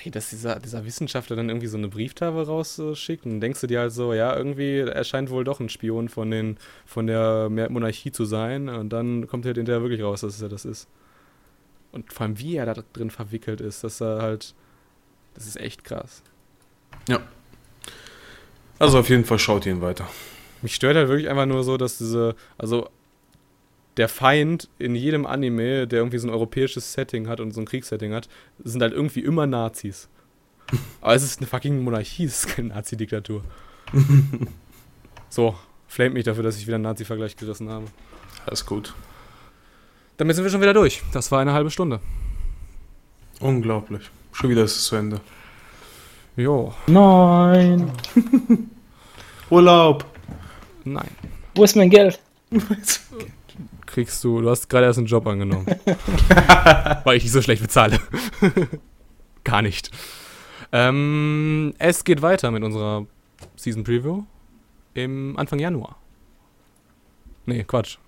Ach, 0.00 0.10
dass 0.10 0.30
dieser, 0.30 0.60
dieser 0.60 0.84
Wissenschaftler 0.84 1.36
dann 1.36 1.48
irgendwie 1.48 1.66
so 1.66 1.76
eine 1.76 1.88
Brieftafel 1.88 2.42
rausschickt 2.42 3.24
und 3.24 3.32
dann 3.32 3.40
denkst 3.40 3.60
du 3.60 3.66
dir 3.66 3.80
halt 3.80 3.92
so, 3.92 4.12
ja, 4.14 4.36
irgendwie, 4.36 4.78
er 4.80 5.04
scheint 5.04 5.30
wohl 5.30 5.44
doch 5.44 5.60
ein 5.60 5.68
Spion 5.68 6.08
von, 6.08 6.30
den, 6.30 6.56
von 6.86 7.06
der 7.06 7.48
Monarchie 7.50 8.12
zu 8.12 8.24
sein 8.24 8.68
und 8.68 8.90
dann 8.90 9.26
kommt 9.26 9.44
halt 9.46 9.56
hinterher 9.56 9.82
wirklich 9.82 10.02
raus, 10.02 10.22
dass 10.22 10.40
er 10.40 10.48
das 10.48 10.64
ist. 10.64 10.88
Und 11.92 12.12
vor 12.12 12.26
allem, 12.26 12.38
wie 12.38 12.56
er 12.56 12.66
da 12.66 12.82
drin 12.92 13.10
verwickelt 13.10 13.60
ist, 13.60 13.84
dass 13.84 14.00
er 14.00 14.22
halt, 14.22 14.54
das 15.34 15.46
ist 15.46 15.58
echt 15.58 15.84
krass. 15.84 16.22
also 18.78 18.98
auf 18.98 19.08
jeden 19.10 19.24
Fall 19.24 19.38
schaut 19.38 19.66
ihn 19.66 19.82
weiter. 19.82 20.08
Mich 20.62 20.74
stört 20.74 20.96
halt 20.96 21.08
wirklich 21.08 21.28
einfach 21.28 21.46
nur 21.46 21.64
so, 21.64 21.76
dass 21.76 21.98
diese, 21.98 22.34
also 22.58 22.88
der 23.96 24.08
Feind 24.08 24.68
in 24.78 24.94
jedem 24.94 25.26
Anime, 25.26 25.86
der 25.86 25.98
irgendwie 26.00 26.18
so 26.18 26.28
ein 26.28 26.32
europäisches 26.32 26.92
Setting 26.92 27.28
hat 27.28 27.40
und 27.40 27.52
so 27.52 27.60
ein 27.60 27.66
Kriegssetting 27.66 28.12
hat, 28.14 28.28
sind 28.62 28.82
halt 28.82 28.92
irgendwie 28.92 29.20
immer 29.20 29.46
Nazis. 29.46 30.08
Aber 31.00 31.14
es 31.14 31.22
ist 31.22 31.40
eine 31.40 31.46
fucking 31.46 31.82
Monarchie, 31.82 32.24
es 32.24 32.44
ist 32.44 32.54
keine 32.56 32.68
Nazi-Diktatur. 32.68 33.42
so, 35.28 35.56
flame 35.88 36.10
mich 36.10 36.24
dafür, 36.24 36.42
dass 36.44 36.56
ich 36.56 36.66
wieder 36.66 36.76
einen 36.76 36.84
Nazi-Vergleich 36.84 37.36
gerissen 37.36 37.68
habe. 37.68 37.86
Alles 38.46 38.64
gut. 38.64 38.94
Damit 40.16 40.36
sind 40.36 40.44
wir 40.44 40.50
schon 40.50 40.60
wieder 40.60 40.74
durch. 40.74 41.02
Das 41.12 41.30
war 41.32 41.40
eine 41.40 41.52
halbe 41.52 41.70
Stunde. 41.70 42.00
Unglaublich. 43.40 44.10
Schon 44.32 44.50
wieder 44.50 44.64
ist 44.64 44.76
es 44.76 44.84
zu 44.84 44.96
Ende. 44.96 45.20
Jo, 46.36 46.72
Nein. 46.86 47.90
Urlaub. 49.50 50.04
nein. 50.84 51.10
Wo 51.54 51.64
ist 51.64 51.74
mein 51.74 51.90
Geld? 51.90 52.20
Kriegst 53.92 54.22
du, 54.22 54.40
du 54.40 54.48
hast 54.50 54.68
gerade 54.68 54.86
erst 54.86 54.98
einen 54.98 55.08
Job 55.08 55.26
angenommen. 55.26 55.66
Weil 57.04 57.16
ich 57.16 57.24
dich 57.24 57.32
so 57.32 57.42
schlecht 57.42 57.62
bezahle. 57.62 57.98
Gar 59.44 59.62
nicht. 59.62 59.90
Ähm, 60.72 61.74
es 61.78 62.04
geht 62.04 62.22
weiter 62.22 62.50
mit 62.50 62.62
unserer 62.62 63.06
Season 63.56 63.82
Preview 63.82 64.22
im 64.94 65.36
Anfang 65.36 65.58
Januar. 65.58 65.96
Nee, 67.46 67.64
Quatsch. 67.64 67.98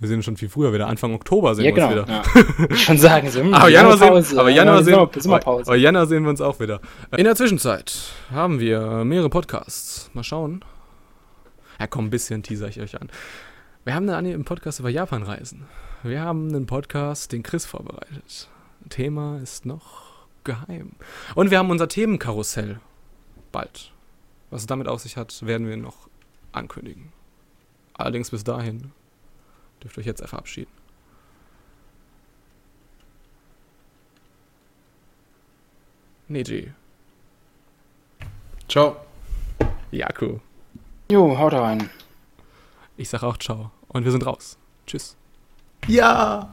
Wir 0.00 0.08
sind 0.08 0.24
schon 0.24 0.36
viel 0.36 0.48
früher 0.48 0.72
wieder. 0.72 0.88
Anfang 0.88 1.12
Oktober 1.14 1.54
sehen 1.54 1.66
Ja, 1.66 1.76
wir 1.76 2.04
genau. 2.04 2.18
uns 2.18 2.34
wieder. 2.34 2.56
Ja. 2.58 2.66
Ich 2.74 2.84
schon 2.84 2.96
sagen, 2.96 3.30
so, 3.30 3.40
hm, 3.40 3.52
Aber 3.52 3.68
Januar, 3.68 3.98
sehen, 3.98 4.38
aber 4.38 4.48
Januar, 4.48 4.78
ja, 4.78 4.82
sehen, 4.82 4.94
aber 5.68 5.76
Januar 5.76 6.06
sehen 6.06 6.22
wir 6.24 6.30
uns 6.30 6.40
auch 6.40 6.58
wieder. 6.58 6.80
In 7.16 7.24
der 7.24 7.36
Zwischenzeit 7.36 7.94
haben 8.32 8.58
wir 8.60 9.04
mehrere 9.04 9.28
Podcasts. 9.28 10.10
Mal 10.14 10.24
schauen. 10.24 10.64
Ja, 11.78 11.86
komm, 11.86 12.06
ein 12.06 12.10
bisschen 12.10 12.42
teaser 12.42 12.68
ich 12.68 12.80
euch 12.80 13.00
an. 13.00 13.10
Wir 13.82 13.94
haben 13.94 14.10
einen 14.10 14.32
im 14.32 14.44
Podcast 14.44 14.78
über 14.78 14.90
Japan-Reisen. 14.90 15.66
Wir 16.02 16.20
haben 16.20 16.48
einen 16.48 16.66
Podcast, 16.66 17.32
den 17.32 17.42
Chris 17.42 17.64
vorbereitet. 17.64 18.50
Thema 18.90 19.38
ist 19.42 19.64
noch 19.64 20.26
geheim. 20.44 20.92
Und 21.34 21.50
wir 21.50 21.58
haben 21.58 21.70
unser 21.70 21.88
Themenkarussell. 21.88 22.78
Bald. 23.52 23.92
Was 24.50 24.62
es 24.62 24.66
damit 24.66 24.86
auf 24.86 25.00
sich 25.00 25.16
hat, 25.16 25.46
werden 25.46 25.66
wir 25.66 25.78
noch 25.78 26.10
ankündigen. 26.52 27.10
Allerdings 27.94 28.30
bis 28.30 28.44
dahin 28.44 28.92
dürft 29.82 29.96
ihr 29.96 30.00
euch 30.00 30.06
jetzt 30.06 30.26
verabschieden. 30.28 30.70
Neji. 36.28 36.72
Ciao. 38.68 38.96
Jaku. 39.90 40.38
Jo, 41.10 41.38
haut 41.38 41.54
rein. 41.54 41.88
Ich 43.00 43.08
sag 43.08 43.22
auch 43.22 43.38
ciao. 43.38 43.70
Und 43.88 44.04
wir 44.04 44.12
sind 44.12 44.26
raus. 44.26 44.58
Tschüss. 44.86 45.16
Ja. 45.86 46.52